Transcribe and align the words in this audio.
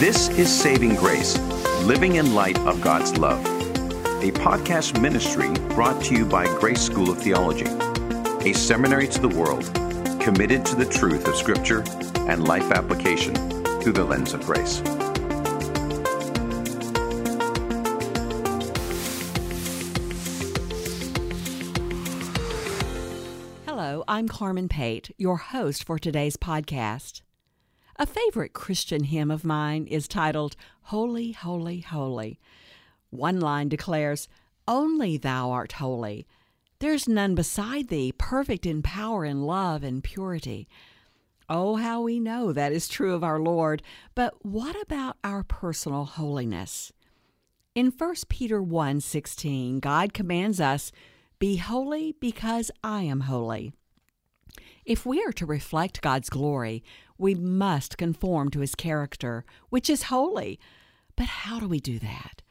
This 0.00 0.30
is 0.30 0.50
Saving 0.50 0.94
Grace, 0.94 1.38
living 1.82 2.14
in 2.14 2.34
light 2.34 2.58
of 2.60 2.80
God's 2.80 3.18
love, 3.18 3.44
a 4.24 4.30
podcast 4.30 4.98
ministry 4.98 5.50
brought 5.74 6.02
to 6.04 6.14
you 6.14 6.24
by 6.24 6.46
Grace 6.58 6.80
School 6.80 7.10
of 7.10 7.18
Theology, 7.18 7.66
a 8.48 8.54
seminary 8.54 9.08
to 9.08 9.20
the 9.20 9.28
world 9.28 9.66
committed 10.18 10.64
to 10.64 10.74
the 10.74 10.86
truth 10.86 11.28
of 11.28 11.36
Scripture 11.36 11.84
and 12.20 12.48
life 12.48 12.70
application 12.70 13.34
through 13.82 13.92
the 13.92 14.02
lens 14.02 14.32
of 14.32 14.40
grace. 14.46 14.78
Hello, 23.66 24.02
I'm 24.08 24.28
Carmen 24.28 24.70
Pate, 24.70 25.10
your 25.18 25.36
host 25.36 25.84
for 25.84 25.98
today's 25.98 26.38
podcast. 26.38 27.20
A 28.00 28.06
favorite 28.06 28.54
Christian 28.54 29.04
hymn 29.04 29.30
of 29.30 29.44
mine 29.44 29.86
is 29.86 30.08
titled 30.08 30.56
Holy, 30.84 31.32
Holy, 31.32 31.80
Holy. 31.80 32.40
One 33.10 33.38
line 33.40 33.68
declares, 33.68 34.26
Only 34.66 35.18
thou 35.18 35.50
art 35.50 35.72
holy. 35.72 36.26
There's 36.78 37.06
none 37.06 37.34
beside 37.34 37.88
thee, 37.88 38.12
perfect 38.16 38.64
in 38.64 38.80
power 38.80 39.24
and 39.26 39.46
love 39.46 39.82
and 39.82 40.02
purity. 40.02 40.66
Oh, 41.46 41.76
how 41.76 42.00
we 42.00 42.18
know 42.18 42.54
that 42.54 42.72
is 42.72 42.88
true 42.88 43.12
of 43.12 43.22
our 43.22 43.38
Lord, 43.38 43.82
but 44.14 44.46
what 44.46 44.80
about 44.80 45.18
our 45.22 45.42
personal 45.42 46.06
holiness? 46.06 46.94
In 47.74 47.90
1 47.90 48.30
Peter 48.30 48.62
1:16, 48.62 49.78
God 49.78 50.14
commands 50.14 50.58
us, 50.58 50.90
"Be 51.38 51.58
holy 51.58 52.12
because 52.12 52.70
I 52.82 53.02
am 53.02 53.20
holy." 53.20 53.74
If 54.90 55.06
we 55.06 55.22
are 55.22 55.30
to 55.34 55.46
reflect 55.46 56.02
God's 56.02 56.28
glory, 56.28 56.82
we 57.16 57.36
must 57.36 57.96
conform 57.96 58.50
to 58.50 58.58
his 58.58 58.74
character, 58.74 59.44
which 59.68 59.88
is 59.88 60.10
holy. 60.10 60.58
But 61.14 61.26
how 61.26 61.60
do 61.60 61.68
we 61.68 61.78
do 61.78 62.00
that? 62.00 62.42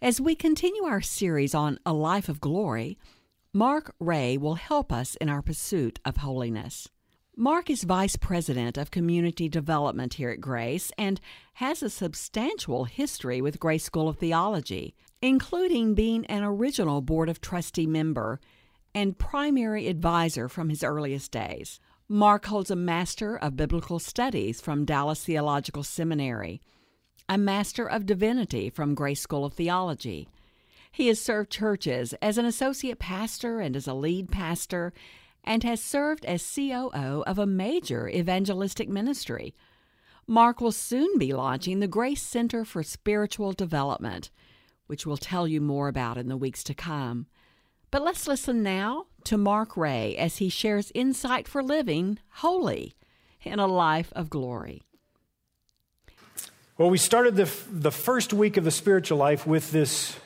As 0.00 0.20
we 0.20 0.36
continue 0.36 0.84
our 0.84 1.00
series 1.00 1.52
on 1.52 1.80
a 1.84 1.92
life 1.92 2.28
of 2.28 2.40
glory, 2.40 2.96
Mark 3.52 3.92
Ray 3.98 4.38
will 4.38 4.54
help 4.54 4.92
us 4.92 5.16
in 5.16 5.28
our 5.28 5.42
pursuit 5.42 5.98
of 6.04 6.18
holiness. 6.18 6.88
Mark 7.36 7.68
is 7.68 7.82
Vice 7.82 8.14
President 8.14 8.78
of 8.78 8.92
Community 8.92 9.48
Development 9.48 10.14
here 10.14 10.30
at 10.30 10.40
Grace 10.40 10.92
and 10.96 11.20
has 11.54 11.82
a 11.82 11.90
substantial 11.90 12.84
history 12.84 13.40
with 13.40 13.58
Grace 13.58 13.82
School 13.82 14.08
of 14.08 14.18
Theology, 14.18 14.94
including 15.20 15.94
being 15.94 16.24
an 16.26 16.44
original 16.44 17.00
Board 17.00 17.28
of 17.28 17.40
Trustee 17.40 17.88
member 17.88 18.38
and 18.94 19.18
primary 19.18 19.88
advisor 19.88 20.48
from 20.48 20.68
his 20.68 20.82
earliest 20.82 21.30
days. 21.32 21.80
Mark 22.08 22.46
holds 22.46 22.70
a 22.70 22.76
Master 22.76 23.36
of 23.36 23.56
Biblical 23.56 23.98
Studies 23.98 24.60
from 24.60 24.84
Dallas 24.84 25.24
Theological 25.24 25.84
Seminary, 25.84 26.60
a 27.28 27.38
Master 27.38 27.88
of 27.88 28.06
Divinity 28.06 28.68
from 28.68 28.96
Grace 28.96 29.20
School 29.20 29.44
of 29.44 29.52
Theology. 29.52 30.28
He 30.90 31.06
has 31.06 31.20
served 31.20 31.52
churches 31.52 32.14
as 32.20 32.36
an 32.36 32.44
associate 32.44 32.98
pastor 32.98 33.60
and 33.60 33.76
as 33.76 33.86
a 33.86 33.94
lead 33.94 34.32
pastor, 34.32 34.92
and 35.44 35.62
has 35.62 35.80
served 35.80 36.24
as 36.24 36.54
COO 36.54 37.22
of 37.26 37.38
a 37.38 37.46
major 37.46 38.08
evangelistic 38.08 38.88
ministry. 38.88 39.54
Mark 40.26 40.60
will 40.60 40.72
soon 40.72 41.16
be 41.16 41.32
launching 41.32 41.78
the 41.78 41.88
Grace 41.88 42.22
Center 42.22 42.64
for 42.64 42.82
Spiritual 42.82 43.52
Development, 43.52 44.30
which 44.86 45.06
we'll 45.06 45.16
tell 45.16 45.46
you 45.46 45.60
more 45.60 45.88
about 45.88 46.18
in 46.18 46.28
the 46.28 46.36
weeks 46.36 46.64
to 46.64 46.74
come. 46.74 47.26
But 47.90 48.02
let's 48.02 48.28
listen 48.28 48.62
now 48.62 49.06
to 49.24 49.36
Mark 49.36 49.76
Ray 49.76 50.16
as 50.16 50.36
he 50.36 50.48
shares 50.48 50.92
insight 50.94 51.48
for 51.48 51.62
living 51.62 52.18
holy 52.34 52.94
in 53.42 53.58
a 53.58 53.66
life 53.66 54.12
of 54.14 54.30
glory. 54.30 54.82
Well, 56.78 56.88
we 56.88 56.98
started 56.98 57.36
the, 57.36 57.50
the 57.70 57.90
first 57.90 58.32
week 58.32 58.56
of 58.56 58.64
the 58.64 58.70
spiritual 58.70 59.18
life 59.18 59.46
with 59.46 59.70
this 59.70 60.16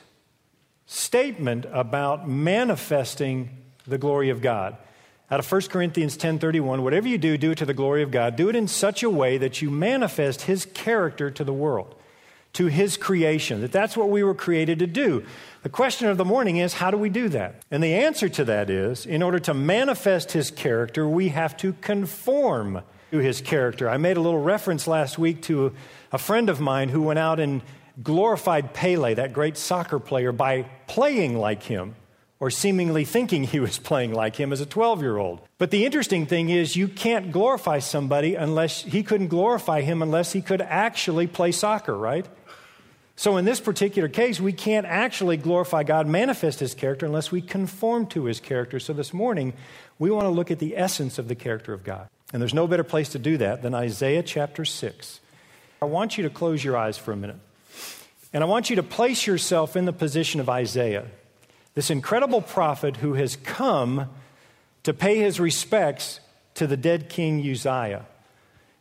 statement 0.85 1.65
about 1.71 2.29
manifesting 2.29 3.49
the 3.85 3.97
glory 3.97 4.29
of 4.29 4.41
God. 4.41 4.77
Out 5.31 5.39
of 5.39 5.51
1 5.51 5.61
Corinthians 5.69 6.15
10:31, 6.17 6.83
whatever 6.83 7.07
you 7.07 7.17
do, 7.17 7.37
do 7.37 7.51
it 7.51 7.57
to 7.57 7.65
the 7.65 7.73
glory 7.73 8.03
of 8.03 8.11
God. 8.11 8.35
Do 8.35 8.47
it 8.47 8.55
in 8.55 8.67
such 8.67 9.01
a 9.01 9.09
way 9.09 9.37
that 9.39 9.61
you 9.61 9.71
manifest 9.71 10.43
his 10.43 10.65
character 10.65 11.31
to 11.31 11.43
the 11.43 11.53
world, 11.53 11.95
to 12.55 12.67
his 12.67 12.97
creation. 12.97 13.61
That 13.61 13.71
that's 13.71 13.95
what 13.95 14.09
we 14.09 14.23
were 14.23 14.33
created 14.33 14.79
to 14.79 14.87
do. 14.87 15.23
The 15.63 15.69
question 15.69 16.07
of 16.07 16.17
the 16.17 16.25
morning 16.25 16.57
is 16.57 16.73
how 16.73 16.91
do 16.91 16.97
we 16.97 17.09
do 17.09 17.29
that? 17.29 17.63
And 17.71 17.83
the 17.83 17.93
answer 17.93 18.29
to 18.29 18.45
that 18.45 18.69
is 18.69 19.05
in 19.05 19.23
order 19.23 19.39
to 19.39 19.53
manifest 19.53 20.31
his 20.31 20.51
character, 20.51 21.07
we 21.07 21.29
have 21.29 21.57
to 21.57 21.73
conform 21.73 22.81
to 23.11 23.17
his 23.17 23.41
character. 23.41 23.89
I 23.89 23.97
made 23.97 24.17
a 24.17 24.21
little 24.21 24.41
reference 24.41 24.87
last 24.87 25.17
week 25.17 25.41
to 25.43 25.73
a 26.11 26.17
friend 26.17 26.49
of 26.49 26.59
mine 26.59 26.89
who 26.89 27.01
went 27.01 27.19
out 27.19 27.39
and 27.39 27.61
glorified 28.01 28.73
Pele, 28.73 29.13
that 29.13 29.33
great 29.33 29.57
soccer 29.57 29.99
player, 29.99 30.31
by 30.31 30.63
playing 30.87 31.37
like 31.37 31.63
him 31.63 31.95
or 32.39 32.49
seemingly 32.49 33.05
thinking 33.05 33.43
he 33.43 33.59
was 33.59 33.79
playing 33.79 34.13
like 34.13 34.35
him 34.35 34.51
as 34.51 34.59
a 34.61 34.65
12 34.65 35.01
year 35.01 35.17
old. 35.17 35.41
But 35.57 35.71
the 35.71 35.85
interesting 35.85 36.25
thing 36.25 36.49
is, 36.49 36.75
you 36.75 36.87
can't 36.87 37.31
glorify 37.31 37.79
somebody 37.79 38.35
unless 38.35 38.81
he 38.81 39.03
couldn't 39.03 39.27
glorify 39.27 39.81
him 39.81 40.01
unless 40.01 40.33
he 40.33 40.41
could 40.41 40.61
actually 40.61 41.27
play 41.27 41.51
soccer, 41.51 41.97
right? 41.97 42.25
So, 43.17 43.37
in 43.37 43.45
this 43.45 43.61
particular 43.61 44.09
case, 44.09 44.41
we 44.41 44.51
can't 44.51 44.85
actually 44.85 45.37
glorify 45.37 45.83
God, 45.83 46.05
manifest 46.05 46.59
His 46.59 46.73
character, 46.73 47.05
unless 47.05 47.31
we 47.31 47.41
conform 47.41 48.07
to 48.07 48.25
His 48.25 48.41
character. 48.41 48.79
So, 48.79 48.91
this 48.91 49.13
morning, 49.13 49.53
we 49.97 50.11
want 50.11 50.25
to 50.25 50.29
look 50.29 50.51
at 50.51 50.59
the 50.59 50.75
essence 50.75 51.17
of 51.17 51.29
the 51.29 51.35
character 51.35 51.73
of 51.73 51.83
God. 51.83 52.09
And 52.33 52.41
there's 52.41 52.53
no 52.53 52.67
better 52.67 52.83
place 52.83 53.09
to 53.09 53.19
do 53.19 53.37
that 53.37 53.61
than 53.61 53.73
Isaiah 53.73 54.23
chapter 54.23 54.65
6. 54.65 55.19
I 55.81 55.85
want 55.85 56.17
you 56.17 56.23
to 56.23 56.29
close 56.29 56.63
your 56.63 56.75
eyes 56.75 56.97
for 56.97 57.13
a 57.13 57.15
minute. 57.15 57.37
And 58.33 58.43
I 58.43 58.47
want 58.47 58.69
you 58.69 58.75
to 58.75 58.83
place 58.83 59.25
yourself 59.25 59.77
in 59.77 59.85
the 59.85 59.93
position 59.93 60.41
of 60.41 60.49
Isaiah, 60.49 61.05
this 61.73 61.89
incredible 61.89 62.41
prophet 62.41 62.97
who 62.97 63.13
has 63.13 63.37
come 63.37 64.09
to 64.83 64.93
pay 64.93 65.19
his 65.19 65.39
respects 65.39 66.19
to 66.55 66.67
the 66.67 66.75
dead 66.75 67.07
king 67.07 67.39
Uzziah. 67.39 68.05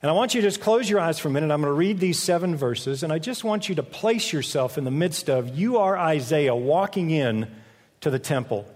And 0.05 0.11
I 0.11 0.13
want 0.13 0.35
you 0.35 0.43
to 0.43 0.47
just 0.47 0.61
close 0.61 0.91
your 0.91 1.01
eyes 1.01 1.19
for 1.19 1.29
a 1.29 1.31
minute. 1.31 1.51
I'm 1.51 1.63
going 1.63 1.71
to 1.71 1.73
read 1.73 1.99
these 1.99 2.19
seven 2.19 2.57
verses, 2.57 3.03
and 3.03 3.11
I 3.11 3.19
just 3.19 3.43
want 3.43 3.71
you 3.71 3.77
to 3.77 3.83
place 3.83 4.35
yourself 4.35 4.77
in 4.77 4.85
the 4.85 4.91
midst 4.91 5.31
of 5.31 5.59
you 5.59 5.79
are 5.79 5.97
Isaiah 5.97 6.55
walking 6.55 7.11
in 7.11 7.51
to 8.03 8.11
the 8.11 8.19
temple. 8.19 8.67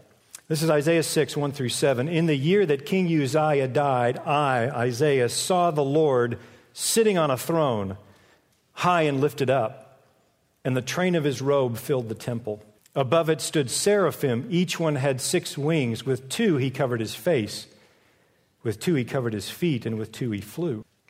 This 0.49 0.62
is 0.62 0.71
Isaiah 0.71 1.03
6, 1.03 1.37
1 1.37 1.53
through 1.53 1.69
7. 1.69 2.09
In 2.09 2.25
the 2.25 2.34
year 2.34 2.65
that 2.65 2.87
King 2.87 3.09
Uzziah 3.09 3.69
died, 3.69 4.16
I, 4.21 4.71
Isaiah, 4.71 5.28
saw 5.28 5.71
the 5.71 5.84
Lord 5.84 6.39
sitting 6.72 7.19
on 7.19 7.31
a 7.31 7.37
throne, 7.37 7.99
high 8.72 9.03
and 9.03 9.21
lifted 9.21 9.50
up, 9.50 10.00
and 10.65 10.75
the 10.75 10.81
train 10.81 11.15
of 11.15 11.25
his 11.25 11.43
robe 11.43 11.77
filled 11.77 12.09
the 12.09 12.15
temple. 12.15 12.62
Above 12.95 13.28
it 13.28 13.43
stood 13.43 13.71
seraphim. 13.71 14.47
Each 14.49 14.81
one 14.81 14.95
had 14.95 15.21
six 15.21 15.59
wings. 15.59 16.06
With 16.06 16.31
two 16.31 16.56
he 16.56 16.71
covered 16.71 17.00
his 17.00 17.15
face, 17.15 17.66
with 18.62 18.81
two 18.81 18.95
he 18.95 19.05
covered 19.05 19.34
his 19.34 19.50
feet, 19.50 19.84
and 19.84 19.99
with 19.99 20.10
two 20.10 20.31
he 20.31 20.41
flew. 20.41 20.87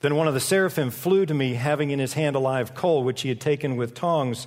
Then 0.00 0.14
one 0.14 0.28
of 0.28 0.34
the 0.34 0.40
seraphim 0.40 0.90
flew 0.90 1.26
to 1.26 1.34
me, 1.34 1.54
having 1.54 1.90
in 1.90 1.98
his 1.98 2.14
hand 2.14 2.36
a 2.36 2.40
live 2.40 2.74
coal, 2.74 3.02
which 3.02 3.22
he 3.22 3.28
had 3.28 3.40
taken 3.40 3.76
with 3.76 3.94
tongs 3.94 4.46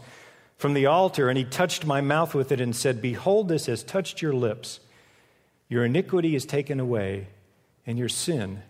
from 0.58 0.74
the 0.74 0.86
altar, 0.86 1.28
and 1.28 1.38
he 1.38 1.44
touched 1.44 1.86
my 1.86 2.02
mouth 2.02 2.34
with 2.34 2.52
it 2.52 2.62
and 2.62 2.76
said, 2.76 3.02
Behold, 3.02 3.50
this 3.50 3.66
has 3.66 3.84
touched 3.84 4.22
your 4.22 4.34
lips. 4.34 4.80
Your 5.68 5.84
iniquity 5.84 6.36
is 6.36 6.46
taken 6.46 6.80
away, 6.80 7.28
and 7.86 7.98
your 7.98 8.10
sin 8.10 8.62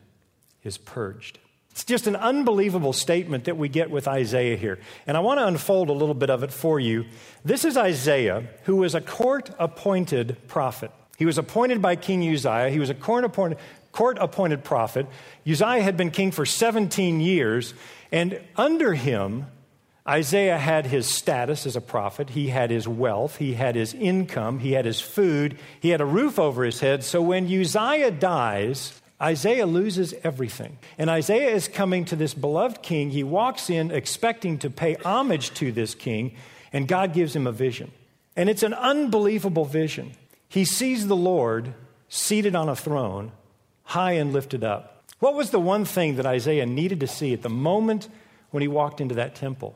is 0.64 0.78
purged. 0.78 1.38
It's 1.72 1.86
just 1.86 2.08
an 2.08 2.16
unbelievable 2.16 2.94
statement 2.94 3.46
that 3.46 3.58
we 3.58 3.70
get 3.70 3.90
with 3.90 4.08
Isaiah 4.08 4.58
here. 4.58 4.80
And 5.08 5.16
I 5.16 5.22
want 5.22 5.40
to 5.40 5.48
unfold 5.48 5.90
a 5.90 5.94
little 5.94 6.16
bit 6.16 6.30
of 6.30 6.44
it 6.44 6.52
for 6.52 6.80
you. 6.80 7.06
This 7.46 7.64
is 7.64 7.78
Isaiah, 7.78 8.44
who 8.64 8.78
was 8.78 8.94
a 8.94 9.02
court 9.02 9.50
appointed 9.58 10.38
prophet. 10.48 10.92
He 11.18 11.26
was 11.26 11.38
appointed 11.38 11.82
by 11.82 11.96
King 11.96 12.28
Uzziah. 12.28 12.70
He 12.70 12.80
was 12.80 12.90
a 12.90 12.96
court 12.96 13.24
appointed, 13.24 13.58
court 13.92 14.18
appointed 14.20 14.64
prophet. 14.64 15.08
Uzziah 15.48 15.82
had 15.82 15.98
been 15.98 16.12
king 16.12 16.32
for 16.32 16.46
17 16.46 17.20
years, 17.20 17.74
and 18.12 18.40
under 18.56 18.94
him, 18.94 19.48
Isaiah 20.08 20.58
had 20.58 20.88
his 20.88 21.08
status 21.08 21.66
as 21.66 21.76
a 21.76 21.82
prophet. 21.82 22.32
He 22.32 22.48
had 22.48 22.72
his 22.72 22.88
wealth. 22.88 23.38
He 23.38 23.54
had 23.54 23.76
his 23.76 23.94
income. 23.94 24.60
He 24.60 24.72
had 24.72 24.86
his 24.86 25.00
food. 25.00 25.58
He 25.80 25.90
had 25.90 26.02
a 26.02 26.06
roof 26.06 26.40
over 26.40 26.64
his 26.64 26.80
head. 26.80 27.04
So 27.04 27.22
when 27.22 27.46
Uzziah 27.46 28.12
dies, 28.12 29.00
Isaiah 29.22 29.68
loses 29.68 30.16
everything. 30.24 30.80
And 30.98 31.10
Isaiah 31.10 31.52
is 31.52 31.68
coming 31.68 32.06
to 32.06 32.16
this 32.16 32.34
beloved 32.34 32.82
king. 32.82 33.12
He 33.12 33.24
walks 33.24 33.70
in 33.70 33.92
expecting 33.92 34.58
to 34.60 34.72
pay 34.72 34.96
homage 34.96 35.54
to 35.56 35.72
this 35.72 35.94
king. 35.94 36.36
And 36.74 36.88
God 36.88 37.14
gives 37.14 37.36
him 37.36 37.46
a 37.46 37.52
vision. 37.52 37.92
And 38.36 38.50
it's 38.50 38.64
an 38.64 38.74
unbelievable 38.74 39.66
vision. 39.66 40.14
He 40.50 40.66
sees 40.66 41.08
the 41.08 41.16
Lord 41.16 41.76
seated 42.10 42.56
on 42.56 42.70
a 42.70 42.76
throne, 42.76 43.32
high 43.84 44.14
and 44.14 44.34
lifted 44.34 44.64
up. 44.64 45.04
What 45.20 45.36
was 45.36 45.52
the 45.52 45.60
one 45.60 45.86
thing 45.86 46.16
that 46.16 46.26
Isaiah 46.26 46.66
needed 46.66 47.00
to 47.02 47.08
see 47.08 47.34
at 47.34 47.42
the 47.42 47.50
moment 47.50 48.10
when 48.50 48.62
he 48.62 48.68
walked 48.68 49.00
into 49.02 49.16
that 49.16 49.36
temple? 49.36 49.76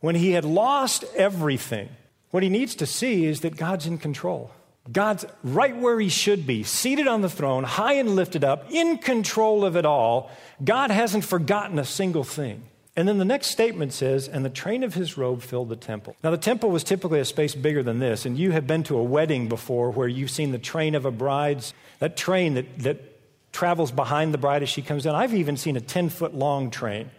When 0.00 0.14
he 0.14 0.32
had 0.32 0.44
lost 0.44 1.04
everything, 1.14 1.88
what 2.30 2.42
he 2.42 2.48
needs 2.48 2.74
to 2.76 2.86
see 2.86 3.26
is 3.26 3.40
that 3.40 3.56
God's 3.56 3.86
in 3.86 3.98
control. 3.98 4.50
God's 4.90 5.24
right 5.44 5.76
where 5.76 6.00
he 6.00 6.08
should 6.08 6.46
be, 6.46 6.64
seated 6.64 7.06
on 7.06 7.20
the 7.20 7.28
throne, 7.28 7.62
high 7.62 7.94
and 7.94 8.16
lifted 8.16 8.42
up, 8.42 8.70
in 8.72 8.98
control 8.98 9.64
of 9.64 9.76
it 9.76 9.86
all. 9.86 10.30
God 10.64 10.90
hasn't 10.90 11.24
forgotten 11.24 11.78
a 11.78 11.84
single 11.84 12.24
thing. 12.24 12.64
And 12.96 13.06
then 13.06 13.18
the 13.18 13.24
next 13.24 13.48
statement 13.48 13.92
says, 13.92 14.28
and 14.28 14.44
the 14.44 14.50
train 14.50 14.82
of 14.82 14.94
his 14.94 15.16
robe 15.16 15.40
filled 15.42 15.68
the 15.68 15.76
temple. 15.76 16.16
Now, 16.22 16.30
the 16.30 16.36
temple 16.36 16.70
was 16.70 16.84
typically 16.84 17.20
a 17.20 17.24
space 17.24 17.54
bigger 17.54 17.82
than 17.82 18.00
this, 18.00 18.26
and 18.26 18.38
you 18.38 18.50
have 18.50 18.66
been 18.66 18.82
to 18.84 18.98
a 18.98 19.02
wedding 19.02 19.48
before 19.48 19.90
where 19.90 20.08
you've 20.08 20.30
seen 20.30 20.50
the 20.50 20.58
train 20.58 20.94
of 20.94 21.06
a 21.06 21.10
bride's, 21.10 21.72
that 22.00 22.16
train 22.16 22.54
that, 22.54 22.78
that 22.80 23.11
travels 23.52 23.92
behind 23.92 24.34
the 24.34 24.38
bride 24.38 24.62
as 24.62 24.68
she 24.68 24.82
comes 24.82 25.06
in. 25.06 25.14
I've 25.14 25.34
even 25.34 25.56
seen 25.56 25.76
a 25.76 25.80
10 25.80 26.08
foot 26.08 26.34
long 26.34 26.70
train. 26.70 27.10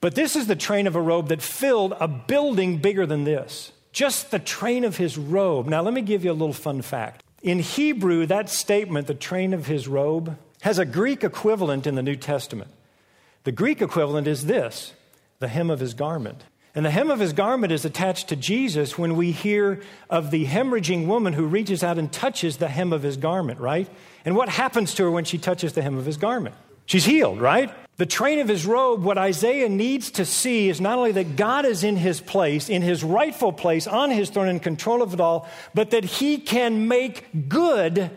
But 0.00 0.14
this 0.14 0.36
is 0.36 0.46
the 0.46 0.56
train 0.56 0.86
of 0.86 0.96
a 0.96 1.00
robe 1.00 1.28
that 1.28 1.42
filled 1.42 1.94
a 2.00 2.08
building 2.08 2.78
bigger 2.78 3.06
than 3.06 3.24
this. 3.24 3.72
Just 3.92 4.30
the 4.30 4.38
train 4.38 4.84
of 4.84 4.96
his 4.96 5.18
robe. 5.18 5.66
Now, 5.66 5.82
let 5.82 5.92
me 5.92 6.00
give 6.00 6.24
you 6.24 6.30
a 6.30 6.32
little 6.32 6.54
fun 6.54 6.80
fact. 6.80 7.22
In 7.42 7.58
Hebrew, 7.58 8.26
that 8.26 8.48
statement, 8.48 9.06
the 9.06 9.14
train 9.14 9.52
of 9.52 9.66
his 9.66 9.88
robe, 9.88 10.38
has 10.62 10.78
a 10.78 10.84
Greek 10.84 11.24
equivalent 11.24 11.86
in 11.86 11.94
the 11.94 12.02
New 12.02 12.16
Testament. 12.16 12.70
The 13.44 13.52
Greek 13.52 13.80
equivalent 13.80 14.26
is 14.26 14.46
this 14.46 14.92
the 15.38 15.48
hem 15.48 15.70
of 15.70 15.80
his 15.80 15.94
garment. 15.94 16.44
And 16.74 16.86
the 16.86 16.90
hem 16.90 17.10
of 17.10 17.18
his 17.18 17.32
garment 17.32 17.72
is 17.72 17.84
attached 17.84 18.28
to 18.28 18.36
Jesus 18.36 18.96
when 18.96 19.16
we 19.16 19.32
hear 19.32 19.82
of 20.08 20.30
the 20.30 20.46
hemorrhaging 20.46 21.06
woman 21.06 21.32
who 21.32 21.44
reaches 21.46 21.82
out 21.82 21.98
and 21.98 22.12
touches 22.12 22.58
the 22.58 22.68
hem 22.68 22.92
of 22.92 23.02
his 23.02 23.16
garment, 23.16 23.58
right? 23.58 23.88
And 24.24 24.36
what 24.36 24.48
happens 24.48 24.94
to 24.94 25.04
her 25.04 25.10
when 25.10 25.24
she 25.24 25.38
touches 25.38 25.72
the 25.72 25.82
hem 25.82 25.98
of 25.98 26.06
his 26.06 26.16
garment? 26.16 26.54
She's 26.86 27.04
healed, 27.04 27.40
right? 27.40 27.72
The 27.96 28.06
train 28.06 28.38
of 28.38 28.48
his 28.48 28.64
robe, 28.64 29.02
what 29.02 29.18
Isaiah 29.18 29.68
needs 29.68 30.10
to 30.12 30.24
see 30.24 30.68
is 30.68 30.80
not 30.80 30.96
only 30.96 31.12
that 31.12 31.36
God 31.36 31.66
is 31.66 31.84
in 31.84 31.96
his 31.96 32.20
place, 32.20 32.68
in 32.68 32.82
his 32.82 33.04
rightful 33.04 33.52
place, 33.52 33.86
on 33.86 34.10
his 34.10 34.30
throne, 34.30 34.48
in 34.48 34.58
control 34.58 35.02
of 35.02 35.12
it 35.12 35.20
all, 35.20 35.48
but 35.74 35.90
that 35.90 36.04
he 36.04 36.38
can 36.38 36.88
make 36.88 37.48
good, 37.48 38.10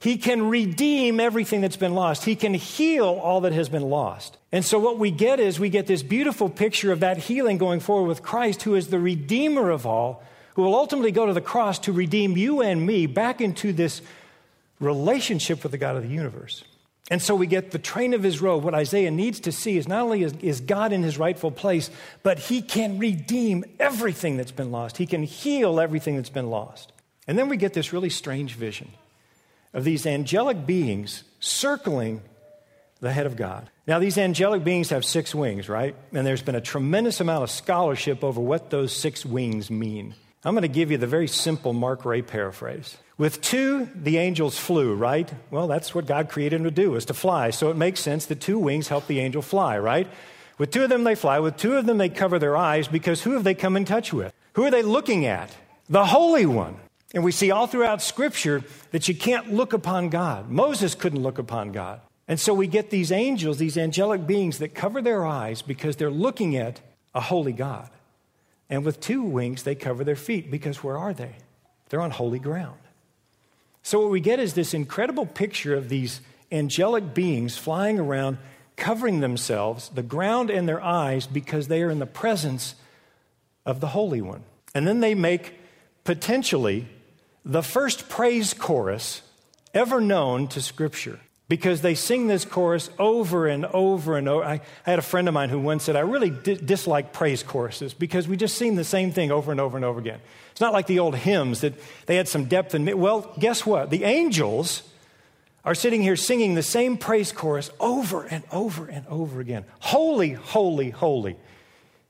he 0.00 0.16
can 0.16 0.48
redeem 0.48 1.18
everything 1.18 1.60
that's 1.60 1.76
been 1.76 1.94
lost, 1.94 2.24
he 2.24 2.36
can 2.36 2.54
heal 2.54 3.04
all 3.06 3.40
that 3.40 3.52
has 3.52 3.68
been 3.68 3.82
lost. 3.82 4.36
And 4.52 4.64
so, 4.64 4.78
what 4.78 4.98
we 4.98 5.10
get 5.10 5.40
is 5.40 5.58
we 5.58 5.70
get 5.70 5.86
this 5.86 6.02
beautiful 6.02 6.48
picture 6.48 6.92
of 6.92 7.00
that 7.00 7.18
healing 7.18 7.58
going 7.58 7.80
forward 7.80 8.08
with 8.08 8.22
Christ, 8.22 8.62
who 8.62 8.74
is 8.74 8.88
the 8.88 9.00
Redeemer 9.00 9.70
of 9.70 9.86
all, 9.86 10.22
who 10.54 10.62
will 10.62 10.76
ultimately 10.76 11.10
go 11.10 11.26
to 11.26 11.32
the 11.32 11.40
cross 11.40 11.78
to 11.80 11.92
redeem 11.92 12.36
you 12.36 12.62
and 12.62 12.86
me 12.86 13.06
back 13.06 13.40
into 13.40 13.72
this 13.72 14.00
relationship 14.80 15.62
with 15.62 15.72
the 15.72 15.78
God 15.78 15.96
of 15.96 16.02
the 16.04 16.08
universe. 16.08 16.64
And 17.10 17.22
so 17.22 17.34
we 17.34 17.46
get 17.46 17.70
the 17.70 17.78
train 17.78 18.12
of 18.12 18.22
his 18.22 18.40
robe. 18.40 18.64
What 18.64 18.74
Isaiah 18.74 19.10
needs 19.10 19.40
to 19.40 19.52
see 19.52 19.78
is 19.78 19.88
not 19.88 20.02
only 20.02 20.22
is, 20.22 20.34
is, 20.42 20.60
God 20.60 20.92
in 20.92 21.02
his 21.02 21.16
rightful 21.16 21.50
place, 21.50 21.90
but 22.22 22.38
he 22.38 22.60
can 22.60 22.98
redeem 22.98 23.64
everything 23.80 24.36
that's 24.36 24.52
been 24.52 24.70
lost. 24.70 24.98
He 24.98 25.06
can 25.06 25.22
heal 25.22 25.80
everything 25.80 26.16
that's 26.16 26.28
been 26.28 26.50
lost. 26.50 26.92
And 27.26 27.38
then 27.38 27.48
we 27.48 27.56
get 27.56 27.72
this 27.72 27.92
really 27.92 28.10
strange 28.10 28.54
vision 28.54 28.90
of 29.78 29.84
these 29.84 30.06
angelic 30.06 30.66
beings 30.66 31.22
circling 31.40 32.20
the 33.00 33.12
head 33.12 33.26
of 33.26 33.36
God. 33.36 33.70
Now, 33.86 34.00
these 34.00 34.18
angelic 34.18 34.64
beings 34.64 34.90
have 34.90 35.04
six 35.04 35.32
wings, 35.34 35.68
right? 35.68 35.94
And 36.12 36.26
there's 36.26 36.42
been 36.42 36.56
a 36.56 36.60
tremendous 36.60 37.20
amount 37.20 37.44
of 37.44 37.50
scholarship 37.50 38.24
over 38.24 38.40
what 38.40 38.70
those 38.70 38.92
six 38.92 39.24
wings 39.24 39.70
mean. 39.70 40.14
I'm 40.44 40.54
going 40.54 40.62
to 40.62 40.68
give 40.68 40.90
you 40.90 40.98
the 40.98 41.06
very 41.06 41.28
simple 41.28 41.72
Mark 41.72 42.04
Ray 42.04 42.22
paraphrase. 42.22 42.96
With 43.16 43.40
two, 43.40 43.88
the 43.94 44.18
angels 44.18 44.58
flew, 44.58 44.94
right? 44.94 45.32
Well, 45.50 45.68
that's 45.68 45.94
what 45.94 46.06
God 46.06 46.28
created 46.28 46.58
them 46.58 46.64
to 46.64 46.70
do, 46.70 46.96
is 46.96 47.04
to 47.06 47.14
fly. 47.14 47.50
So 47.50 47.70
it 47.70 47.76
makes 47.76 48.00
sense 48.00 48.26
that 48.26 48.40
two 48.40 48.58
wings 48.58 48.88
help 48.88 49.06
the 49.06 49.20
angel 49.20 49.42
fly, 49.42 49.78
right? 49.78 50.08
With 50.58 50.72
two 50.72 50.82
of 50.82 50.88
them, 50.88 51.04
they 51.04 51.14
fly. 51.14 51.38
With 51.38 51.56
two 51.56 51.76
of 51.76 51.86
them, 51.86 51.98
they 51.98 52.08
cover 52.08 52.40
their 52.40 52.56
eyes 52.56 52.88
because 52.88 53.22
who 53.22 53.32
have 53.32 53.44
they 53.44 53.54
come 53.54 53.76
in 53.76 53.84
touch 53.84 54.12
with? 54.12 54.34
Who 54.54 54.64
are 54.64 54.72
they 54.72 54.82
looking 54.82 55.24
at? 55.24 55.56
The 55.88 56.04
Holy 56.04 56.46
One. 56.46 56.76
And 57.14 57.24
we 57.24 57.32
see 57.32 57.50
all 57.50 57.66
throughout 57.66 58.02
Scripture 58.02 58.62
that 58.90 59.08
you 59.08 59.14
can't 59.14 59.52
look 59.52 59.72
upon 59.72 60.10
God. 60.10 60.50
Moses 60.50 60.94
couldn't 60.94 61.22
look 61.22 61.38
upon 61.38 61.72
God. 61.72 62.00
And 62.26 62.38
so 62.38 62.52
we 62.52 62.66
get 62.66 62.90
these 62.90 63.10
angels, 63.10 63.56
these 63.56 63.78
angelic 63.78 64.26
beings 64.26 64.58
that 64.58 64.74
cover 64.74 65.00
their 65.00 65.24
eyes 65.24 65.62
because 65.62 65.96
they're 65.96 66.10
looking 66.10 66.56
at 66.56 66.80
a 67.14 67.20
holy 67.20 67.54
God. 67.54 67.88
And 68.68 68.84
with 68.84 69.00
two 69.00 69.22
wings, 69.22 69.62
they 69.62 69.74
cover 69.74 70.04
their 70.04 70.16
feet 70.16 70.50
because 70.50 70.84
where 70.84 70.98
are 70.98 71.14
they? 71.14 71.36
They're 71.88 72.02
on 72.02 72.10
holy 72.10 72.38
ground. 72.38 72.78
So, 73.82 74.00
what 74.00 74.10
we 74.10 74.20
get 74.20 74.38
is 74.38 74.52
this 74.52 74.74
incredible 74.74 75.24
picture 75.24 75.74
of 75.74 75.88
these 75.88 76.20
angelic 76.52 77.14
beings 77.14 77.56
flying 77.56 77.98
around, 77.98 78.36
covering 78.76 79.20
themselves, 79.20 79.88
the 79.88 80.02
ground 80.02 80.50
and 80.50 80.68
their 80.68 80.82
eyes, 80.82 81.26
because 81.26 81.68
they 81.68 81.82
are 81.82 81.88
in 81.88 81.98
the 81.98 82.04
presence 82.04 82.74
of 83.64 83.80
the 83.80 83.88
Holy 83.88 84.20
One. 84.20 84.42
And 84.74 84.86
then 84.86 85.00
they 85.00 85.14
make 85.14 85.54
potentially 86.04 86.86
the 87.44 87.62
first 87.62 88.08
praise 88.08 88.54
chorus 88.54 89.22
ever 89.74 90.00
known 90.00 90.48
to 90.48 90.60
Scripture 90.60 91.20
because 91.48 91.80
they 91.80 91.94
sing 91.94 92.26
this 92.26 92.44
chorus 92.44 92.90
over 92.98 93.46
and 93.46 93.64
over 93.66 94.18
and 94.18 94.28
over. 94.28 94.44
I, 94.44 94.60
I 94.86 94.90
had 94.90 94.98
a 94.98 95.02
friend 95.02 95.28
of 95.28 95.34
mine 95.34 95.48
who 95.48 95.58
once 95.58 95.84
said, 95.84 95.96
I 95.96 96.00
really 96.00 96.30
di- 96.30 96.56
dislike 96.56 97.12
praise 97.12 97.42
choruses 97.42 97.94
because 97.94 98.28
we 98.28 98.36
just 98.36 98.58
sing 98.58 98.76
the 98.76 98.84
same 98.84 99.12
thing 99.12 99.30
over 99.30 99.50
and 99.50 99.60
over 99.60 99.76
and 99.76 99.84
over 99.84 99.98
again. 99.98 100.20
It's 100.52 100.60
not 100.60 100.72
like 100.72 100.86
the 100.86 100.98
old 100.98 101.16
hymns 101.16 101.62
that 101.62 101.74
they 102.06 102.16
had 102.16 102.28
some 102.28 102.44
depth 102.44 102.74
and 102.74 102.86
well, 102.94 103.34
guess 103.38 103.64
what? 103.64 103.88
The 103.90 104.04
angels 104.04 104.82
are 105.64 105.74
sitting 105.74 106.02
here 106.02 106.16
singing 106.16 106.54
the 106.54 106.62
same 106.62 106.96
praise 106.96 107.32
chorus 107.32 107.70
over 107.80 108.24
and 108.24 108.44
over 108.52 108.86
and 108.86 109.06
over 109.06 109.40
again. 109.40 109.64
Holy, 109.80 110.32
holy, 110.32 110.90
holy 110.90 111.36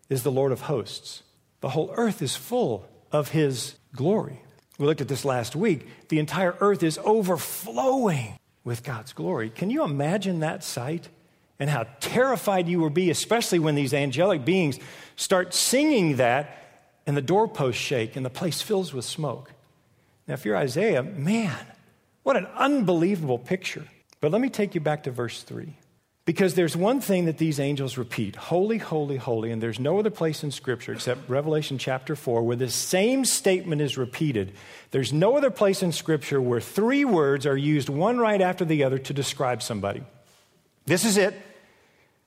is 0.09 0.23
the 0.23 0.33
Lord 0.33 0.53
of 0.53 0.63
hosts. 0.63 1.23
The 1.61 1.71
whole 1.71 1.93
earth 1.97 2.23
is 2.23 2.37
full 2.37 2.89
of 3.13 3.31
his 3.31 3.77
glory. 3.95 4.43
We 4.79 4.87
looked 4.87 5.01
at 5.01 5.09
this 5.09 5.25
last 5.25 5.57
week. 5.57 5.87
The 6.09 6.21
entire 6.21 6.57
earth 6.61 6.83
is 6.83 6.99
overflowing 7.05 8.39
with 8.65 8.85
God's 8.85 9.13
glory. 9.13 9.51
Can 9.51 9.71
you 9.71 9.83
imagine 9.83 10.41
that 10.41 10.63
sight? 10.63 11.09
And 11.61 11.69
how 11.69 11.87
terrified 11.99 12.69
you 12.69 12.79
will 12.79 12.91
be, 12.91 13.11
especially 13.11 13.59
when 13.59 13.75
these 13.75 13.93
angelic 13.93 14.45
beings 14.45 14.79
start 15.17 15.53
singing 15.53 16.17
that 16.17 16.93
and 17.05 17.17
the 17.17 17.23
doorposts 17.23 17.81
shake 17.81 18.15
and 18.15 18.25
the 18.25 18.31
place 18.31 18.63
fills 18.63 18.95
with 18.95 19.05
smoke. 19.05 19.53
Now, 20.29 20.35
if 20.35 20.45
you're 20.45 20.57
Isaiah, 20.57 21.03
man, 21.03 21.59
what 22.23 22.37
an 22.37 22.47
unbelievable 22.55 23.39
picture. 23.39 23.85
But 24.21 24.31
let 24.31 24.41
me 24.41 24.51
take 24.51 24.75
you 24.75 24.81
back 24.81 25.05
to 25.05 25.11
verse 25.11 25.43
3. 25.43 25.75
Because 26.29 26.53
there's 26.53 26.77
one 26.77 27.01
thing 27.01 27.25
that 27.25 27.39
these 27.39 27.59
angels 27.59 27.97
repeat 27.97 28.37
holy, 28.37 28.77
holy, 28.77 29.17
holy, 29.17 29.51
and 29.51 29.63
there's 29.63 29.81
no 29.81 29.99
other 29.99 30.11
place 30.11 30.45
in 30.45 30.51
Scripture 30.51 30.93
except 30.93 31.27
Revelation 31.27 31.79
chapter 31.79 32.15
4 32.15 32.43
where 32.43 32.55
this 32.55 32.75
same 32.75 33.25
statement 33.25 33.81
is 33.81 33.97
repeated. 33.97 34.53
There's 34.91 35.11
no 35.11 35.39
other 35.39 35.49
place 35.49 35.83
in 35.83 35.91
Scripture 35.91 36.39
where 36.39 36.61
three 36.61 37.07
words 37.07 37.47
are 37.47 37.57
used 37.57 37.89
one 37.89 38.19
right 38.19 38.43
after 38.43 38.67
the 38.67 38.85
other 38.85 38.99
to 38.99 39.15
describe 39.15 39.63
somebody. 39.63 40.03
This 40.85 41.07
is 41.07 41.17
it. 41.17 41.33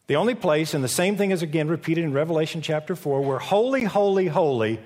The 0.08 0.16
only 0.16 0.34
place, 0.34 0.74
and 0.74 0.84
the 0.84 0.88
same 0.88 1.16
thing 1.16 1.30
is 1.30 1.44
again 1.44 1.68
repeated 1.68 2.04
in 2.04 2.12
Revelation 2.12 2.64
chapter 2.64 2.96
4, 2.96 3.22
where 3.22 3.38
holy, 3.38 3.84
holy, 3.84 4.26
holy 4.26 4.80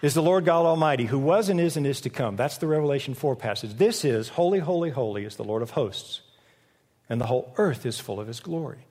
is 0.00 0.14
the 0.14 0.22
Lord 0.22 0.46
God 0.46 0.64
Almighty, 0.64 1.04
who 1.04 1.18
was 1.18 1.50
and 1.50 1.60
is 1.60 1.76
and 1.76 1.86
is 1.86 2.00
to 2.00 2.08
come. 2.08 2.36
That's 2.36 2.56
the 2.56 2.66
Revelation 2.66 3.12
4 3.12 3.36
passage. 3.36 3.74
This 3.74 4.06
is 4.06 4.30
holy, 4.30 4.58
holy, 4.58 4.88
holy 4.88 5.26
is 5.26 5.36
the 5.36 5.44
Lord 5.44 5.60
of 5.60 5.72
hosts, 5.72 6.22
and 7.12 7.20
the 7.20 7.26
whole 7.26 7.52
earth 7.58 7.84
is 7.84 8.00
full 8.00 8.18
of 8.18 8.26
his 8.26 8.40
glory. 8.40 8.86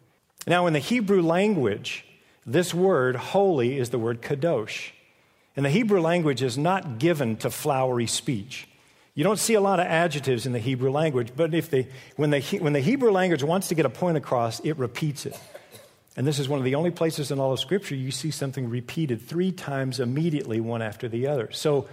Now, 0.46 0.68
in 0.68 0.74
the 0.74 0.80
Hebrew 0.80 1.24
language, 1.24 2.06
this 2.46 2.72
word, 2.72 3.16
holy, 3.16 3.80
is 3.80 3.90
the 3.90 3.98
word 3.98 4.22
kadosh. 4.22 4.92
And 5.56 5.66
the 5.66 5.72
Hebrew 5.72 6.00
language 6.00 6.44
is 6.44 6.56
not 6.56 7.00
given 7.00 7.36
to 7.38 7.50
flowery 7.50 8.06
speech. 8.06 8.68
You 9.16 9.24
don't 9.24 9.40
see 9.40 9.56
a 9.56 9.60
lot 9.60 9.80
of 9.80 9.88
adjectives 9.88 10.46
in 10.46 10.54
the 10.54 10.60
Hebrew 10.60 10.92
language, 10.92 11.32
but 11.36 11.56
if 11.56 11.72
they, 11.72 11.88
when, 12.16 12.30
they, 12.30 12.42
when 12.42 12.74
the 12.74 12.80
Hebrew 12.80 13.10
language 13.10 13.42
wants 13.42 13.70
to 13.70 13.76
get 13.76 13.88
a 13.88 13.90
point 13.90 14.18
across, 14.18 14.60
it 14.60 14.78
repeats 14.78 15.26
it. 15.26 15.36
And 16.16 16.28
this 16.28 16.38
is 16.38 16.48
one 16.48 16.60
of 16.60 16.66
the 16.66 16.76
only 16.76 16.92
places 16.92 17.32
in 17.32 17.40
all 17.40 17.54
of 17.54 17.60
Scripture 17.60 17.96
you 17.96 18.12
see 18.12 18.30
something 18.30 18.70
repeated 18.70 19.20
three 19.20 19.52
times 19.52 20.00
immediately, 20.00 20.60
one 20.60 20.84
after 20.84 21.10
the 21.10 21.26
other. 21.26 21.50
So 21.52 21.88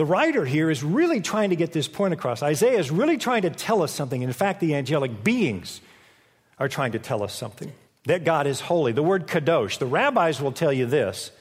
the 0.00 0.06
writer 0.06 0.46
here 0.46 0.70
is 0.70 0.82
really 0.82 1.20
trying 1.20 1.50
to 1.50 1.56
get 1.56 1.74
this 1.74 1.86
point 1.86 2.14
across. 2.14 2.42
Isaiah 2.42 2.78
is 2.78 2.90
really 2.90 3.18
trying 3.18 3.42
to 3.42 3.50
tell 3.50 3.82
us 3.82 3.92
something. 3.92 4.22
In 4.22 4.32
fact, 4.32 4.60
the 4.60 4.74
angelic 4.74 5.22
beings 5.22 5.82
are 6.58 6.70
trying 6.70 6.92
to 6.92 6.98
tell 6.98 7.22
us 7.22 7.34
something 7.34 7.70
that 8.06 8.24
God 8.24 8.46
is 8.46 8.62
holy. 8.62 8.92
The 8.92 9.02
word 9.02 9.26
kadosh, 9.26 9.78
the 9.78 9.84
rabbis 9.84 10.40
will 10.40 10.52
tell 10.52 10.72
you 10.72 10.86
this 10.86 11.32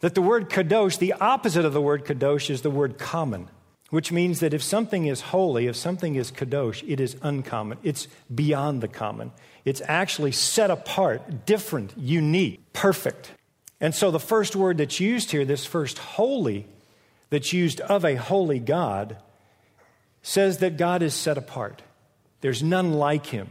that 0.00 0.14
the 0.14 0.20
word 0.20 0.50
kadosh, 0.50 0.98
the 0.98 1.14
opposite 1.14 1.64
of 1.64 1.72
the 1.72 1.80
word 1.80 2.04
kadosh, 2.04 2.50
is 2.50 2.60
the 2.60 2.68
word 2.68 2.98
common 2.98 3.48
which 3.88 4.12
means 4.12 4.40
that 4.40 4.52
if 4.52 4.62
something 4.62 5.06
is 5.06 5.22
holy, 5.22 5.66
if 5.66 5.76
something 5.76 6.14
is 6.14 6.30
kadosh, 6.30 6.84
it 6.86 7.00
is 7.00 7.16
uncommon. 7.22 7.78
It's 7.82 8.06
beyond 8.34 8.82
the 8.82 8.88
common. 8.88 9.32
It's 9.64 9.80
actually 9.86 10.32
set 10.32 10.70
apart, 10.70 11.46
different, 11.46 11.94
unique, 11.96 12.70
perfect. 12.74 13.30
And 13.80 13.94
so 13.94 14.10
the 14.10 14.20
first 14.20 14.56
word 14.56 14.76
that's 14.76 15.00
used 15.00 15.30
here, 15.30 15.46
this 15.46 15.64
first 15.64 15.98
holy, 15.98 16.66
that's 17.34 17.52
used 17.52 17.80
of 17.80 18.04
a 18.04 18.14
holy 18.14 18.60
God, 18.60 19.16
says 20.22 20.58
that 20.58 20.76
God 20.76 21.02
is 21.02 21.14
set 21.14 21.36
apart. 21.36 21.82
There's 22.42 22.62
none 22.62 22.92
like 22.92 23.26
him. 23.26 23.48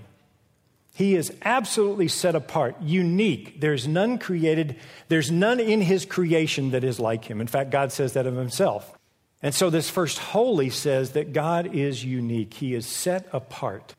He 0.93 1.15
is 1.15 1.33
absolutely 1.41 2.07
set 2.07 2.33
apart, 2.33 2.77
unique. 2.81 3.59
There's 3.59 3.85
none 3.85 4.19
created, 4.19 4.77
there's 5.09 5.29
none 5.29 5.59
in 5.59 5.81
his 5.81 6.05
creation 6.05 6.71
that 6.71 6.85
is 6.85 6.97
like 6.97 7.25
him. 7.25 7.41
In 7.41 7.47
fact, 7.47 7.71
God 7.71 7.91
says 7.91 8.13
that 8.13 8.25
of 8.25 8.37
himself. 8.37 8.97
And 9.41 9.53
so 9.53 9.69
this 9.69 9.89
first 9.89 10.17
holy 10.17 10.69
says 10.69 11.11
that 11.11 11.33
God 11.33 11.75
is 11.75 12.05
unique, 12.05 12.53
he 12.53 12.75
is 12.75 12.85
set 12.85 13.27
apart. 13.33 13.95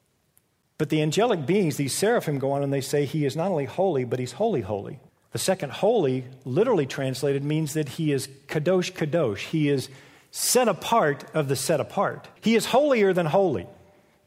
But 0.79 0.89
the 0.89 1.03
angelic 1.03 1.45
beings, 1.45 1.77
these 1.77 1.95
seraphim, 1.95 2.39
go 2.39 2.53
on 2.53 2.63
and 2.63 2.73
they 2.73 2.81
say 2.81 3.05
he 3.05 3.27
is 3.27 3.37
not 3.37 3.51
only 3.51 3.67
holy, 3.67 4.05
but 4.05 4.19
he's 4.19 4.33
holy, 4.33 4.63
holy. 4.63 4.99
The 5.35 5.41
second 5.41 5.73
holy, 5.73 6.25
literally 6.45 6.87
translated, 6.87 7.43
means 7.43 7.75
that 7.75 7.89
he 7.89 8.13
is 8.13 8.29
kadosh, 8.47 8.93
kadosh. 8.93 9.39
He 9.39 9.69
is 9.69 9.89
set 10.31 10.69
apart 10.69 11.25
of 11.35 11.49
the 11.49 11.57
set 11.57 11.81
apart. 11.81 12.29
He 12.41 12.55
is 12.55 12.67
holier 12.67 13.13
than 13.13 13.27
holy 13.27 13.67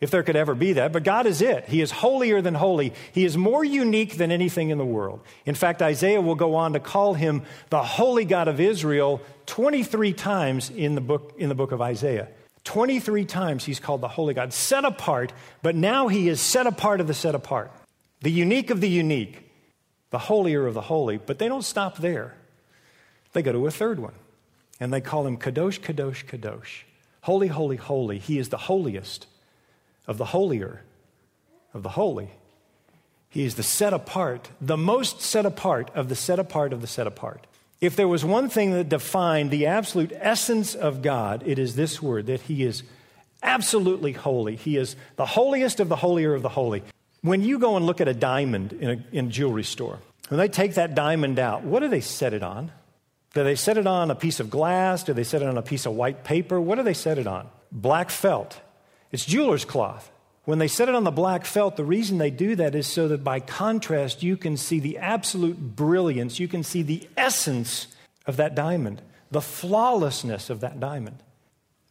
if 0.02 0.12
there 0.12 0.22
could 0.22 0.36
ever 0.36 0.54
be 0.54 0.74
that. 0.74 0.92
But 0.92 1.06
God 1.06 1.26
is 1.26 1.42
it. 1.42 1.64
He 1.70 1.80
is 1.80 1.92
holier 1.92 2.42
than 2.42 2.56
holy. 2.56 2.92
He 3.14 3.24
is 3.24 3.38
more 3.38 3.64
unique 3.64 4.18
than 4.18 4.34
anything 4.34 4.70
in 4.70 4.78
the 4.78 4.86
world. 4.86 5.22
In 5.46 5.56
fact, 5.56 5.82
Isaiah 5.82 6.20
will 6.20 6.36
go 6.36 6.56
on 6.56 6.74
to 6.74 6.80
call 6.82 7.14
him 7.14 7.44
the 7.70 7.82
holy 7.82 8.26
God 8.26 8.50
of 8.50 8.60
Israel 8.60 9.22
23 9.46 10.12
times 10.12 10.70
in 10.70 10.96
the 10.96 11.02
book, 11.02 11.36
in 11.38 11.48
the 11.48 11.56
book 11.56 11.72
of 11.72 11.80
Isaiah. 11.82 12.28
23 12.66 13.24
times 13.24 13.64
he's 13.64 13.80
called 13.80 14.02
the 14.02 14.10
holy 14.10 14.34
God, 14.34 14.52
set 14.52 14.84
apart, 14.84 15.32
but 15.62 15.74
now 15.74 16.10
he 16.10 16.28
is 16.28 16.42
set 16.42 16.68
apart 16.68 17.00
of 17.00 17.08
the 17.08 17.14
set 17.14 17.34
apart, 17.34 17.72
the 18.20 18.30
unique 18.30 18.72
of 18.72 18.82
the 18.82 18.90
unique, 18.90 19.47
the 20.10 20.18
holier 20.18 20.66
of 20.68 20.74
the 20.74 20.82
holy. 20.82 21.18
But 21.18 21.40
they 21.40 21.48
don't 21.48 21.64
stop 21.64 21.98
there. 21.98 22.36
They 23.34 23.42
go 23.42 23.52
to 23.52 23.68
a 23.68 23.72
third 23.72 24.00
one, 24.00 24.16
and 24.80 24.92
they 24.92 25.02
call 25.02 25.28
him 25.28 25.38
Kadosh, 25.38 25.80
Kadosh, 25.80 26.26
Kadosh. 26.26 26.84
Holy, 27.22 27.48
holy, 27.48 27.76
holy. 27.76 28.20
He 28.20 28.40
is 28.40 28.50
the 28.50 28.58
holiest 28.58 29.28
of 30.08 30.18
the 30.18 30.26
holier 30.26 30.82
of 31.74 31.84
the 31.84 31.90
holy. 31.90 32.30
He 33.30 33.44
is 33.44 33.56
the 33.56 33.64
set 33.64 33.94
apart, 33.94 34.50
the 34.62 34.78
most 34.78 35.22
set 35.22 35.46
apart 35.46 35.92
of 35.94 36.10
the 36.10 36.16
set 36.16 36.40
apart 36.40 36.74
of 36.74 36.82
the 36.82 36.88
set 36.88 37.08
apart. 37.08 37.46
If 37.80 37.96
there 37.96 38.08
was 38.08 38.26
one 38.26 38.50
thing 38.50 38.72
that 38.72 38.90
defined 38.90 39.52
the 39.52 39.68
absolute 39.68 40.12
essence 40.16 40.74
of 40.74 41.02
God, 41.02 41.44
it 41.46 41.60
is 41.60 41.76
this 41.76 42.02
word 42.02 42.28
that 42.28 42.42
He 42.42 42.64
is 42.64 42.84
absolutely 43.44 44.14
holy. 44.14 44.56
He 44.56 44.78
is 44.78 44.96
the 45.16 45.26
holiest 45.26 45.80
of 45.80 45.90
the 45.90 45.98
holier 45.98 46.34
of 46.34 46.42
the 46.42 46.50
holy. 46.50 46.84
When 47.22 47.44
you 47.44 47.60
go 47.60 47.76
and 47.76 47.86
look 47.86 48.02
at 48.02 48.08
a 48.08 48.14
diamond 48.14 48.74
in 48.74 48.90
a, 48.90 49.16
in 49.16 49.26
a 49.28 49.30
jewelry 49.30 49.64
store, 49.64 50.00
when 50.30 50.38
they 50.38 50.48
take 50.48 50.76
that 50.76 50.96
diamond 50.96 51.40
out, 51.40 51.64
what 51.64 51.80
do 51.80 51.88
they 51.88 52.02
set 52.02 52.34
it 52.34 52.44
on? 52.44 52.72
Do 53.34 53.44
they 53.44 53.56
set 53.56 53.78
it 53.78 53.88
on 53.88 54.12
a 54.12 54.16
piece 54.16 54.40
of 54.40 54.50
glass? 54.50 55.04
Do 55.04 55.14
they 55.14 55.24
set 55.24 55.42
it 55.42 55.48
on 55.48 55.58
a 55.58 55.62
piece 55.62 55.86
of 55.86 55.94
white 55.94 56.24
paper? 56.24 56.60
What 56.60 56.76
do 56.76 56.84
they 56.84 56.94
set 56.94 57.18
it 57.18 57.28
on? 57.28 57.48
Black 57.72 58.10
felt. 58.10 58.60
It's 59.12 59.26
jeweler's 59.26 59.66
cloth. 59.66 60.12
When 60.46 60.60
they 60.60 60.70
set 60.70 60.88
it 60.88 60.96
on 60.96 61.04
the 61.04 61.12
black 61.12 61.46
felt, 61.46 61.76
the 61.76 61.84
reason 61.84 62.18
they 62.18 62.32
do 62.32 62.56
that 62.56 62.74
is 62.74 62.88
so 62.88 63.10
that 63.10 63.24
by 63.24 63.42
contrast, 63.42 64.24
you 64.24 64.38
can 64.38 64.56
see 64.56 64.80
the 64.80 64.98
absolute 64.98 65.76
brilliance, 65.76 66.40
you 66.40 66.48
can 66.48 66.64
see 66.64 66.84
the 66.84 67.08
essence 67.18 67.88
of 68.26 68.38
that 68.38 68.56
diamond, 68.56 69.02
the 69.30 69.42
flawlessness 69.42 70.50
of 70.50 70.62
that 70.62 70.80
diamond. 70.80 71.22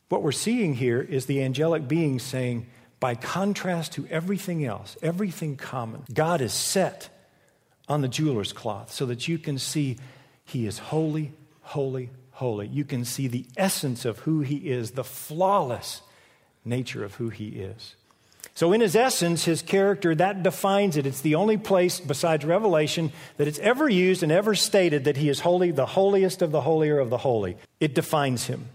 What 0.09 0.23
we're 0.23 0.33
seeing 0.33 0.75
here 0.75 1.01
is 1.03 1.27
the 1.27 1.43
angelic 1.43 1.87
being 1.87 2.19
saying, 2.19 2.67
by 3.01 3.15
contrast 3.15 3.93
to 3.93 4.07
everything 4.09 4.65
else, 4.65 4.97
everything 5.03 5.57
common, 5.57 6.03
God 6.13 6.41
is 6.41 6.53
set 6.53 7.09
on 7.89 8.01
the 8.01 8.09
jeweler's 8.09 8.53
cloth 8.53 8.93
so 8.93 9.07
that 9.07 9.29
you 9.29 9.39
can 9.39 9.59
see 9.59 9.99
he 10.45 10.67
is 10.67 10.79
holy, 10.79 11.33
holy, 11.61 12.11
holy. 12.33 12.69
You 12.69 12.85
can 12.85 13.05
see 13.05 13.29
the 13.29 13.47
essence 13.57 14.05
of 14.05 14.21
who 14.21 14.41
he 14.41 14.57
is, 14.71 14.93
the 14.93 15.05
flawless 15.05 16.03
nature 16.65 17.05
of 17.05 17.17
who 17.17 17.29
he 17.31 17.49
is. 17.49 17.95
So, 18.55 18.73
in 18.73 18.81
his 18.81 18.97
essence, 18.97 19.45
his 19.45 19.61
character, 19.61 20.15
that 20.15 20.43
defines 20.43 20.97
it. 20.97 21.05
It's 21.05 21.21
the 21.21 21.35
only 21.35 21.59
place 21.59 22.01
besides 22.01 22.45
Revelation 22.45 23.13
that 23.37 23.49
it's 23.49 23.59
ever 23.59 23.87
used 23.87 24.23
and 24.23 24.33
ever 24.33 24.55
stated 24.55 25.05
that 25.05 25.19
he 25.19 25.29
is 25.29 25.41
holy, 25.41 25.73
the 25.73 25.85
holiest 25.85 26.41
of 26.41 26.53
the 26.53 26.63
holier 26.63 26.99
of 26.99 27.11
the 27.11 27.19
holy. 27.19 27.59
It 27.81 27.95
defines 27.95 28.47
him. 28.47 28.69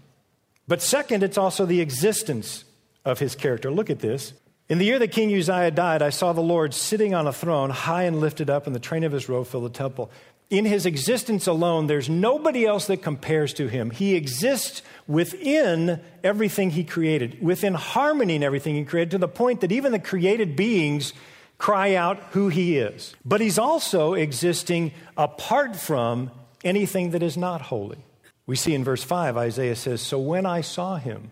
But 0.68 0.82
second, 0.82 1.24
it's 1.24 1.38
also 1.38 1.66
the 1.66 1.80
existence 1.80 2.64
of 3.04 3.18
his 3.18 3.34
character. 3.34 3.70
Look 3.70 3.90
at 3.90 4.00
this. 4.00 4.32
In 4.68 4.78
the 4.78 4.84
year 4.84 4.98
that 4.98 5.08
King 5.08 5.36
Uzziah 5.36 5.70
died, 5.70 6.02
I 6.02 6.10
saw 6.10 6.32
the 6.32 6.40
Lord 6.40 6.72
sitting 6.72 7.14
on 7.14 7.26
a 7.26 7.32
throne, 7.32 7.70
high 7.70 8.04
and 8.04 8.20
lifted 8.20 8.48
up, 8.48 8.66
and 8.66 8.74
the 8.74 8.80
train 8.80 9.04
of 9.04 9.12
his 9.12 9.28
robe 9.28 9.46
filled 9.46 9.64
the 9.64 9.70
temple 9.70 10.10
in 10.52 10.66
his 10.66 10.84
existence 10.84 11.46
alone, 11.46 11.86
there's 11.86 12.10
nobody 12.10 12.66
else 12.66 12.86
that 12.88 12.98
compares 12.98 13.54
to 13.54 13.68
him. 13.68 13.88
He 13.88 14.14
exists 14.14 14.82
within 15.06 15.98
everything 16.22 16.68
he 16.68 16.84
created, 16.84 17.42
within 17.42 17.72
harmony 17.72 18.36
in 18.36 18.42
everything 18.42 18.74
he 18.74 18.84
created, 18.84 19.12
to 19.12 19.18
the 19.18 19.28
point 19.28 19.62
that 19.62 19.72
even 19.72 19.92
the 19.92 19.98
created 19.98 20.54
beings 20.54 21.14
cry 21.56 21.94
out 21.94 22.18
who 22.32 22.50
he 22.50 22.76
is. 22.76 23.16
But 23.24 23.40
he's 23.40 23.58
also 23.58 24.12
existing 24.12 24.92
apart 25.16 25.74
from 25.74 26.30
anything 26.62 27.12
that 27.12 27.22
is 27.22 27.38
not 27.38 27.62
holy. 27.62 28.04
We 28.44 28.56
see 28.56 28.74
in 28.74 28.84
verse 28.84 29.02
5, 29.02 29.38
Isaiah 29.38 29.74
says, 29.74 30.02
So 30.02 30.18
when 30.18 30.44
I 30.44 30.60
saw 30.60 30.96
him, 30.96 31.30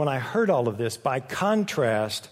when 0.00 0.08
I 0.08 0.18
heard 0.18 0.48
all 0.48 0.66
of 0.66 0.78
this, 0.78 0.96
by 0.96 1.20
contrast, 1.20 2.30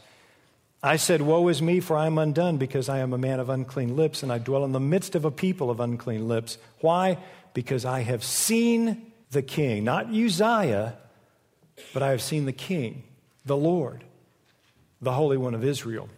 I 0.83 0.97
said, 0.97 1.21
Woe 1.21 1.49
is 1.49 1.61
me, 1.61 1.81
for 1.81 1.99
I 1.99 2.07
am 2.07 2.17
undone, 2.17 2.57
because 2.57 2.89
I 2.89 3.01
am 3.01 3.13
a 3.13 3.19
man 3.19 3.41
of 3.41 3.51
unclean 3.51 3.95
lips, 3.95 4.23
and 4.23 4.33
I 4.33 4.39
dwell 4.39 4.65
in 4.65 4.73
the 4.73 4.81
midst 4.81 5.15
of 5.15 5.27
a 5.27 5.31
people 5.31 5.71
of 5.71 5.79
unclean 5.79 6.29
lips. 6.29 6.57
Why? 6.81 7.19
Because 7.53 7.85
I 7.85 8.01
have 8.01 8.25
seen 8.25 9.13
the 9.33 9.43
king, 9.43 9.85
not 9.85 10.07
Uzziah, 10.07 10.97
but 11.93 12.03
I 12.03 12.13
have 12.13 12.23
seen 12.23 12.47
the 12.47 12.55
king, 12.55 13.03
the 13.45 13.55
Lord, 13.55 14.03
the 15.03 15.13
Holy 15.13 15.37
One 15.37 15.53
of 15.55 15.63
Israel. 15.63 16.09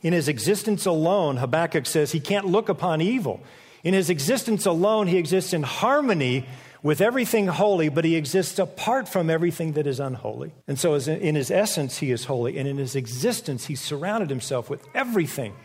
In 0.00 0.14
his 0.14 0.26
existence 0.26 0.86
alone, 0.86 1.36
Habakkuk 1.36 1.84
says 1.84 2.12
he 2.12 2.20
can't 2.20 2.46
look 2.46 2.70
upon 2.70 3.02
evil. 3.02 3.42
In 3.84 3.92
his 3.92 4.08
existence 4.08 4.64
alone, 4.64 5.06
he 5.06 5.18
exists 5.18 5.52
in 5.52 5.64
harmony 5.64 6.46
with 6.86 7.00
everything 7.00 7.48
holy, 7.48 7.88
but 7.88 8.04
he 8.04 8.14
exists 8.14 8.60
apart 8.60 9.08
from 9.08 9.28
everything 9.28 9.72
that 9.72 9.88
is 9.88 9.98
unholy. 9.98 10.52
And 10.68 10.78
so, 10.78 10.94
in 10.94 11.34
his 11.34 11.50
essence, 11.50 11.98
he 11.98 12.12
is 12.12 12.26
holy, 12.26 12.56
and 12.58 12.68
in 12.68 12.76
his 12.76 12.94
existence, 12.94 13.66
he 13.66 13.74
surrounded 13.74 14.30
himself 14.30 14.70
with 14.70 14.86
everything 14.94 15.56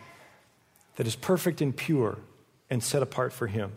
that 0.96 1.06
is 1.06 1.14
perfect 1.14 1.60
and 1.60 1.76
pure 1.76 2.18
and 2.68 2.82
set 2.82 3.04
apart 3.04 3.32
for 3.32 3.46
him. 3.46 3.70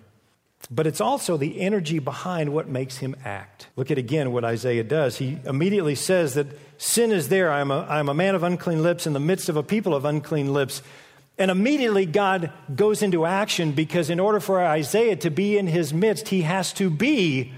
But 0.72 0.88
it's 0.88 1.00
also 1.00 1.38
the 1.38 1.62
energy 1.62 2.00
behind 2.00 2.52
what 2.52 2.68
makes 2.68 2.98
him 2.98 3.16
act. 3.24 3.68
Look 3.75 3.92
at 3.92 4.00
again 4.00 4.32
what 4.32 4.44
Isaiah 4.44 4.84
does. 4.84 5.18
He 5.18 5.38
immediately 5.46 5.94
says 5.94 6.34
that 6.34 6.48
sin 6.80 7.12
is 7.12 7.30
there. 7.30 7.52
I 7.52 7.62
am 7.62 7.70
a, 7.70 7.82
I 7.82 8.00
am 8.00 8.10
a 8.10 8.16
man 8.16 8.34
of 8.34 8.42
unclean 8.42 8.82
lips 8.82 9.06
in 9.06 9.14
the 9.14 9.20
midst 9.20 9.50
of 9.50 9.56
a 9.56 9.62
people 9.62 9.94
of 9.94 10.04
unclean 10.04 10.52
lips. 10.52 10.82
And 11.38 11.51
immediately 11.51 12.06
God 12.06 12.51
goes 12.74 13.04
into 13.04 13.25
action 13.25 13.74
because, 13.74 14.10
in 14.10 14.20
order 14.20 14.39
for 14.39 14.63
Isaiah 14.63 15.18
to 15.18 15.30
be 15.30 15.58
in 15.58 15.68
his 15.68 15.94
midst, 15.94 16.30
he 16.30 16.44
has 16.44 16.72
to 16.74 16.89
be 16.89 17.51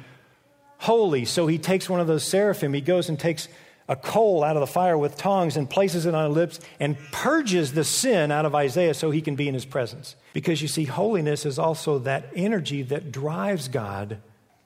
holy. 0.79 1.25
So 1.25 1.47
he 1.47 1.57
takes 1.57 1.89
one 1.89 1.99
of 1.99 2.07
those 2.07 2.23
seraphim, 2.23 2.73
he 2.73 2.81
goes 2.81 3.09
and 3.09 3.19
takes 3.19 3.47
a 3.89 3.95
coal 3.95 4.43
out 4.43 4.57
of 4.57 4.59
the 4.59 4.67
fire 4.67 4.97
with 4.97 5.15
tongs 5.15 5.55
and 5.55 5.69
places 5.69 6.05
it 6.05 6.13
on 6.13 6.27
his 6.27 6.35
lips 6.35 6.59
and 6.79 6.97
purges 7.11 7.71
the 7.71 7.85
sin 7.85 8.31
out 8.31 8.45
of 8.45 8.53
Isaiah 8.53 8.93
so 8.93 9.11
he 9.11 9.21
can 9.21 9.35
be 9.35 9.47
in 9.47 9.53
his 9.53 9.65
presence. 9.65 10.15
Because 10.33 10.61
you 10.61 10.67
see, 10.67 10.83
holiness 10.83 11.45
is 11.45 11.57
also 11.57 11.99
that 11.99 12.31
energy 12.35 12.81
that 12.83 13.11
drives 13.11 13.69
God 13.69 14.19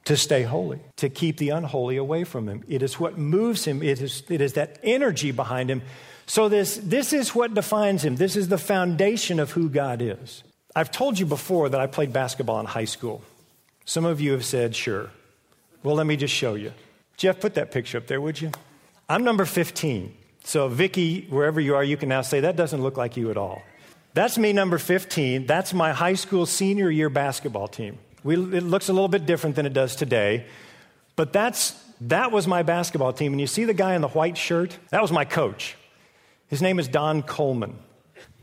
to 0.05 0.17
stay 0.17 0.41
holy, 0.41 0.79
to 0.95 1.09
keep 1.09 1.37
the 1.37 1.49
unholy 1.49 1.97
away 1.97 2.23
from 2.23 2.49
him. 2.49 2.63
It 2.67 2.81
is 2.81 2.99
what 2.99 3.19
moves 3.19 3.65
him, 3.65 3.83
it 3.83 4.01
is, 4.01 4.23
it 4.29 4.41
is 4.41 4.53
that 4.53 4.79
energy 4.81 5.31
behind 5.31 5.69
him 5.69 5.83
so, 6.31 6.47
this, 6.47 6.77
this 6.77 7.11
is 7.11 7.35
what 7.35 7.53
defines 7.53 8.05
him. 8.05 8.15
This 8.15 8.37
is 8.37 8.47
the 8.47 8.57
foundation 8.57 9.37
of 9.37 9.51
who 9.51 9.67
God 9.67 10.01
is. 10.01 10.43
I've 10.73 10.89
told 10.89 11.19
you 11.19 11.25
before 11.25 11.67
that 11.67 11.81
I 11.81 11.87
played 11.87 12.13
basketball 12.13 12.57
in 12.61 12.67
high 12.67 12.85
school. 12.85 13.21
Some 13.83 14.05
of 14.05 14.21
you 14.21 14.31
have 14.31 14.45
said, 14.45 14.73
sure. 14.73 15.09
Well, 15.83 15.95
let 15.95 16.07
me 16.07 16.15
just 16.15 16.33
show 16.33 16.53
you. 16.53 16.71
Jeff, 17.17 17.41
put 17.41 17.55
that 17.55 17.69
picture 17.71 17.97
up 17.97 18.07
there, 18.07 18.21
would 18.21 18.39
you? 18.39 18.49
I'm 19.09 19.25
number 19.25 19.43
15. 19.43 20.15
So, 20.45 20.69
Vicky, 20.69 21.27
wherever 21.29 21.59
you 21.59 21.75
are, 21.75 21.83
you 21.83 21.97
can 21.97 22.07
now 22.07 22.21
say, 22.21 22.39
that 22.39 22.55
doesn't 22.55 22.81
look 22.81 22.95
like 22.95 23.17
you 23.17 23.29
at 23.29 23.35
all. 23.35 23.61
That's 24.13 24.37
me, 24.37 24.53
number 24.53 24.77
15. 24.77 25.47
That's 25.47 25.73
my 25.73 25.91
high 25.91 26.13
school 26.13 26.45
senior 26.45 26.89
year 26.89 27.09
basketball 27.09 27.67
team. 27.67 27.97
We, 28.23 28.35
it 28.35 28.63
looks 28.63 28.87
a 28.87 28.93
little 28.93 29.09
bit 29.09 29.25
different 29.25 29.57
than 29.57 29.65
it 29.65 29.73
does 29.73 29.97
today, 29.97 30.45
but 31.17 31.33
that's, 31.33 31.71
that 31.99 32.31
was 32.31 32.47
my 32.47 32.63
basketball 32.63 33.11
team. 33.11 33.33
And 33.33 33.41
you 33.41 33.47
see 33.47 33.65
the 33.65 33.73
guy 33.73 33.95
in 33.95 34.01
the 34.01 34.07
white 34.07 34.37
shirt? 34.37 34.77
That 34.91 35.01
was 35.01 35.11
my 35.11 35.25
coach. 35.25 35.75
His 36.51 36.61
name 36.61 36.79
is 36.79 36.89
Don 36.89 37.23
Coleman. 37.23 37.79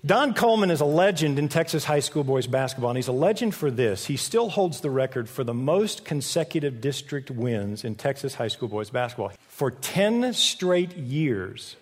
Don 0.06 0.32
Coleman 0.32 0.70
is 0.70 0.80
a 0.80 0.86
legend 0.86 1.38
in 1.38 1.50
Texas 1.50 1.84
high 1.84 2.00
school 2.00 2.24
boys 2.24 2.46
basketball, 2.46 2.88
and 2.88 2.96
he's 2.96 3.08
a 3.08 3.12
legend 3.12 3.54
for 3.54 3.70
this. 3.70 4.06
He 4.06 4.16
still 4.16 4.48
holds 4.48 4.80
the 4.80 4.88
record 4.88 5.28
for 5.28 5.44
the 5.44 5.52
most 5.52 6.06
consecutive 6.06 6.80
district 6.80 7.30
wins 7.30 7.84
in 7.84 7.96
Texas 7.96 8.36
high 8.36 8.48
school 8.48 8.68
boys 8.68 8.88
basketball. 8.88 9.32
For 9.48 9.70
10 9.70 10.32
straight 10.32 10.96
years, 10.96 11.76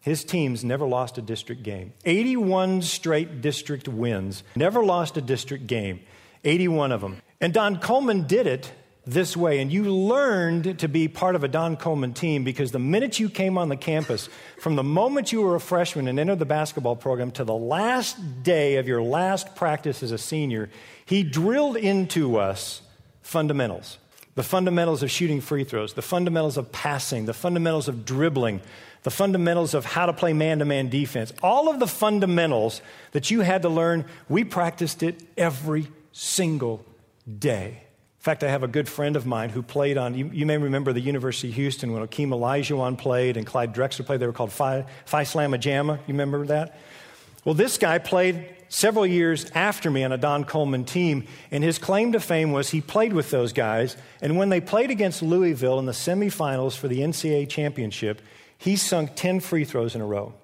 his 0.00 0.22
teams 0.22 0.62
never 0.62 0.86
lost 0.86 1.18
a 1.18 1.22
district 1.22 1.64
game. 1.64 1.92
81 2.04 2.82
straight 2.82 3.40
district 3.40 3.88
wins, 3.88 4.44
never 4.54 4.84
lost 4.84 5.16
a 5.16 5.20
district 5.20 5.66
game. 5.66 5.98
81 6.44 6.92
of 6.92 7.00
them. 7.00 7.20
And 7.40 7.52
Don 7.52 7.80
Coleman 7.80 8.28
did 8.28 8.46
it 8.46 8.70
this 9.08 9.36
way. 9.36 9.60
And 9.60 9.72
you 9.72 9.84
learned 9.84 10.78
to 10.80 10.88
be 10.88 11.08
part 11.08 11.34
of 11.34 11.44
a 11.44 11.48
Don 11.48 11.76
Coleman 11.76 12.12
team 12.12 12.44
because 12.44 12.72
the 12.72 12.78
minute 12.78 13.18
you 13.18 13.28
came 13.28 13.56
on 13.56 13.68
the 13.68 13.76
campus, 13.76 14.28
from 14.58 14.76
the 14.76 14.82
moment 14.82 15.32
you 15.32 15.40
were 15.42 15.54
a 15.54 15.60
freshman 15.60 16.08
and 16.08 16.20
entered 16.20 16.38
the 16.38 16.46
basketball 16.46 16.96
program 16.96 17.30
to 17.32 17.44
the 17.44 17.54
last 17.54 18.42
day 18.42 18.76
of 18.76 18.86
your 18.86 19.02
last 19.02 19.56
practice 19.56 20.02
as 20.02 20.12
a 20.12 20.18
senior, 20.18 20.68
he 21.06 21.22
drilled 21.22 21.76
into 21.76 22.36
us 22.36 22.82
fundamentals 23.22 23.98
the 24.34 24.44
fundamentals 24.44 25.02
of 25.02 25.10
shooting 25.10 25.40
free 25.40 25.64
throws, 25.64 25.94
the 25.94 26.00
fundamentals 26.00 26.56
of 26.56 26.70
passing, 26.70 27.26
the 27.26 27.34
fundamentals 27.34 27.88
of 27.88 28.04
dribbling, 28.04 28.60
the 29.02 29.10
fundamentals 29.10 29.74
of 29.74 29.84
how 29.84 30.06
to 30.06 30.12
play 30.12 30.32
man 30.32 30.60
to 30.60 30.64
man 30.64 30.88
defense. 30.88 31.32
All 31.42 31.68
of 31.68 31.80
the 31.80 31.88
fundamentals 31.88 32.80
that 33.10 33.32
you 33.32 33.40
had 33.40 33.62
to 33.62 33.68
learn, 33.68 34.04
we 34.28 34.44
practiced 34.44 35.02
it 35.02 35.20
every 35.36 35.88
single 36.12 36.86
day. 37.40 37.82
Fact, 38.28 38.44
I 38.44 38.50
have 38.50 38.62
a 38.62 38.68
good 38.68 38.90
friend 38.90 39.16
of 39.16 39.24
mine 39.24 39.48
who 39.48 39.62
played 39.62 39.96
on, 39.96 40.12
you, 40.12 40.28
you 40.30 40.44
may 40.44 40.58
remember 40.58 40.92
the 40.92 41.00
University 41.00 41.48
of 41.48 41.54
Houston 41.54 41.94
when 41.94 42.06
Akeem 42.06 42.28
Olajuwon 42.28 42.98
played 42.98 43.38
and 43.38 43.46
Clyde 43.46 43.74
Drexler 43.74 44.04
played. 44.04 44.20
They 44.20 44.26
were 44.26 44.34
called 44.34 44.52
Phi, 44.52 44.84
Phi 45.06 45.22
Slamma 45.22 45.58
Jamma. 45.58 45.96
You 46.00 46.12
remember 46.12 46.44
that? 46.48 46.78
Well, 47.46 47.54
this 47.54 47.78
guy 47.78 47.96
played 47.96 48.44
several 48.68 49.06
years 49.06 49.50
after 49.52 49.90
me 49.90 50.04
on 50.04 50.12
a 50.12 50.18
Don 50.18 50.44
Coleman 50.44 50.84
team, 50.84 51.26
and 51.50 51.64
his 51.64 51.78
claim 51.78 52.12
to 52.12 52.20
fame 52.20 52.52
was 52.52 52.68
he 52.68 52.82
played 52.82 53.14
with 53.14 53.30
those 53.30 53.54
guys. 53.54 53.96
And 54.20 54.36
when 54.36 54.50
they 54.50 54.60
played 54.60 54.90
against 54.90 55.22
Louisville 55.22 55.78
in 55.78 55.86
the 55.86 55.92
semifinals 55.92 56.76
for 56.76 56.86
the 56.86 56.98
NCAA 56.98 57.48
championship, 57.48 58.20
he 58.58 58.76
sunk 58.76 59.12
10 59.14 59.40
free 59.40 59.64
throws 59.64 59.94
in 59.94 60.02
a 60.02 60.06
row. 60.06 60.34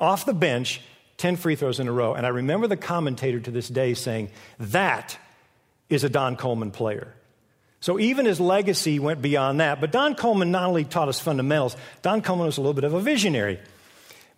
Off 0.00 0.26
the 0.26 0.34
bench, 0.34 0.80
10 1.18 1.36
free 1.36 1.54
throws 1.54 1.78
in 1.78 1.86
a 1.86 1.92
row. 1.92 2.14
And 2.14 2.26
I 2.26 2.30
remember 2.30 2.66
the 2.66 2.76
commentator 2.76 3.38
to 3.38 3.52
this 3.52 3.68
day 3.68 3.94
saying, 3.94 4.30
That 4.58 5.16
is 5.88 6.04
a 6.04 6.08
Don 6.08 6.36
Coleman 6.36 6.70
player. 6.70 7.14
So 7.80 7.98
even 7.98 8.26
his 8.26 8.40
legacy 8.40 8.98
went 8.98 9.22
beyond 9.22 9.60
that. 9.60 9.80
But 9.80 9.92
Don 9.92 10.14
Coleman 10.14 10.50
not 10.50 10.64
only 10.64 10.84
taught 10.84 11.08
us 11.08 11.20
fundamentals, 11.20 11.76
Don 12.02 12.22
Coleman 12.22 12.46
was 12.46 12.58
a 12.58 12.60
little 12.60 12.74
bit 12.74 12.84
of 12.84 12.94
a 12.94 13.00
visionary 13.00 13.60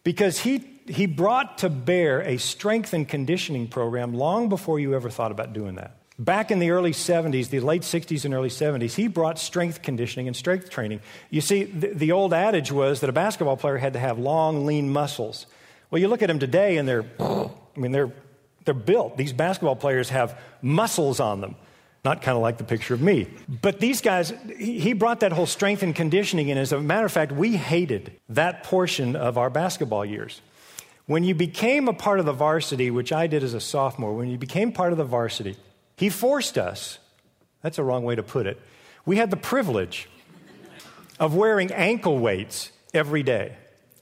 because 0.05 0.39
he, 0.39 0.65
he 0.87 1.07
brought 1.07 1.59
to 1.59 1.71
bear 1.71 2.21
a 2.21 2.37
strength 2.37 2.93
and 2.93 3.09
conditioning 3.09 3.67
program 3.67 4.15
long 4.15 4.49
before 4.49 4.79
you 4.79 4.95
ever 4.95 5.09
thought 5.09 5.31
about 5.33 5.53
doing 5.53 5.77
that. 5.77 5.97
Back 6.19 6.51
in 6.51 6.59
the 6.59 6.71
early 6.71 6.93
70s, 6.93 7.49
the 7.49 7.61
late 7.61 7.81
60s 7.81 8.27
and 8.27 8.35
early 8.35 8.51
70s, 8.51 8.95
he 8.95 9.09
brought 9.09 9.39
strength 9.39 9.81
conditioning 9.81 10.27
and 10.27 10.37
strength 10.37 10.69
training. 10.69 11.01
You 11.31 11.41
see, 11.41 11.65
the, 11.65 11.95
the 11.95 12.13
old 12.13 12.35
adage 12.35 12.71
was 12.71 13.01
that 13.01 13.09
a 13.09 13.13
basketball 13.13 13.57
player 13.57 13.79
had 13.79 13.95
to 13.95 13.99
have 13.99 14.19
long, 14.19 14.67
lean 14.67 14.93
muscles. 14.93 15.47
Well, 15.91 15.99
you 15.99 16.09
look 16.09 16.21
at 16.21 16.27
them 16.27 16.39
today 16.39 16.77
and 16.77 16.87
they're, 16.87 17.07
I 17.19 17.49
mean, 17.75 17.93
they're 17.93 18.13
they're 18.65 18.75
built. 18.75 19.17
These 19.17 19.33
basketball 19.33 19.77
players 19.77 20.11
have 20.11 20.39
muscles 20.63 21.21
on 21.21 21.41
them, 21.41 21.57
not 22.05 22.23
kind 22.23 22.37
of 22.37 22.43
like 22.43 22.59
the 22.59 22.65
picture 22.65 22.95
of 22.95 23.01
me. 23.01 23.29
But 23.49 23.81
these 23.81 24.01
guys, 24.01 24.33
he 24.59 24.93
brought 24.93 25.21
that 25.21 25.33
whole 25.33 25.47
strength 25.47 25.83
and 25.83 25.95
conditioning 25.95 26.49
in. 26.49 26.59
As 26.59 26.73
a 26.73 26.81
matter 26.81 27.07
of 27.07 27.13
fact, 27.13 27.33
we 27.33 27.57
hated 27.57 28.13
that 28.29 28.65
portion 28.65 29.17
of 29.17 29.39
our 29.39 29.51
basketball 29.51 30.05
years. 30.05 30.41
When 31.07 31.25
you 31.25 31.35
became 31.35 31.89
a 31.89 31.93
part 31.93 32.21
of 32.21 32.27
the 32.27 32.33
varsity, 32.33 32.91
which 32.91 33.13
I 33.13 33.27
did 33.27 33.43
as 33.43 33.55
a 33.55 33.61
sophomore, 33.61 34.15
when 34.15 34.31
you 34.31 34.39
became 34.39 34.73
part 34.73 34.93
of 34.93 34.99
the 34.99 35.05
varsity, 35.05 35.57
he 35.97 36.09
forced 36.09 36.57
us, 36.57 36.99
that's 37.63 37.79
a 37.79 37.83
wrong 37.83 38.05
way 38.05 38.15
to 38.15 38.23
put 38.23 38.47
it, 38.47 38.61
we 39.05 39.17
had 39.17 39.31
the 39.31 39.37
privilege 39.37 40.09
of 41.19 41.35
wearing 41.35 41.73
ankle 41.73 42.19
weights 42.19 42.71
every 42.95 43.23
day. 43.23 43.57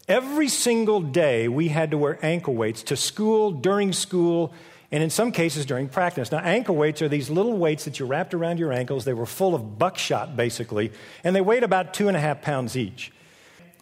Every 0.08 0.48
single 0.48 1.02
day, 1.02 1.48
we 1.48 1.68
had 1.68 1.90
to 1.90 1.98
wear 1.98 2.18
ankle 2.24 2.54
weights 2.54 2.82
to 2.84 2.96
school, 2.96 3.50
during 3.50 3.92
school, 3.92 4.54
and 4.90 5.02
in 5.02 5.10
some 5.10 5.32
cases 5.32 5.66
during 5.66 5.88
practice. 5.88 6.32
Now, 6.32 6.38
ankle 6.38 6.76
weights 6.76 7.02
are 7.02 7.10
these 7.10 7.28
little 7.28 7.58
weights 7.58 7.84
that 7.84 7.98
you 7.98 8.06
wrapped 8.06 8.32
around 8.32 8.58
your 8.58 8.72
ankles. 8.72 9.04
They 9.04 9.12
were 9.12 9.26
full 9.26 9.54
of 9.54 9.78
buckshot, 9.78 10.34
basically, 10.34 10.92
and 11.22 11.36
they 11.36 11.42
weighed 11.42 11.62
about 11.62 11.92
two 11.92 12.08
and 12.08 12.16
a 12.16 12.20
half 12.20 12.40
pounds 12.40 12.74
each. 12.74 13.12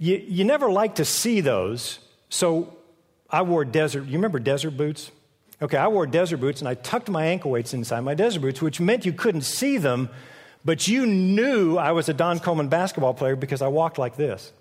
You, 0.00 0.16
you 0.16 0.44
never 0.44 0.68
like 0.68 0.96
to 0.96 1.04
see 1.04 1.40
those, 1.40 2.00
so 2.28 2.76
I 3.30 3.42
wore 3.42 3.64
desert. 3.64 4.06
You 4.06 4.14
remember 4.14 4.40
desert 4.40 4.72
boots? 4.72 5.12
Okay, 5.62 5.76
I 5.76 5.86
wore 5.86 6.06
desert 6.06 6.38
boots 6.38 6.60
and 6.60 6.68
I 6.68 6.74
tucked 6.74 7.08
my 7.08 7.24
ankle 7.24 7.52
weights 7.52 7.72
inside 7.72 8.00
my 8.00 8.14
desert 8.14 8.40
boots, 8.40 8.60
which 8.60 8.80
meant 8.80 9.06
you 9.06 9.12
couldn't 9.12 9.42
see 9.42 9.78
them, 9.78 10.10
but 10.64 10.88
you 10.88 11.06
knew 11.06 11.76
I 11.76 11.92
was 11.92 12.08
a 12.08 12.14
Don 12.14 12.40
Coleman 12.40 12.68
basketball 12.68 13.14
player 13.14 13.36
because 13.36 13.62
I 13.62 13.68
walked 13.68 13.96
like 13.96 14.16
this. 14.16 14.52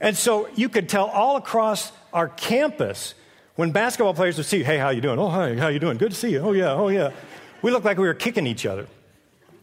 And 0.00 0.16
so 0.16 0.48
you 0.54 0.68
could 0.68 0.88
tell 0.88 1.06
all 1.06 1.36
across 1.36 1.92
our 2.12 2.28
campus 2.28 3.14
when 3.56 3.72
basketball 3.72 4.14
players 4.14 4.38
would 4.38 4.46
see, 4.46 4.62
hey, 4.62 4.78
how 4.78 4.88
you 4.90 5.00
doing? 5.00 5.18
Oh, 5.18 5.28
hi, 5.28 5.54
how 5.56 5.68
you 5.68 5.78
doing? 5.78 5.98
Good 5.98 6.12
to 6.12 6.16
see 6.16 6.30
you. 6.30 6.40
Oh, 6.40 6.52
yeah, 6.52 6.72
oh, 6.72 6.88
yeah. 6.88 7.12
We 7.62 7.70
looked 7.70 7.84
like 7.84 7.98
we 7.98 8.06
were 8.06 8.14
kicking 8.14 8.46
each 8.46 8.64
other 8.64 8.86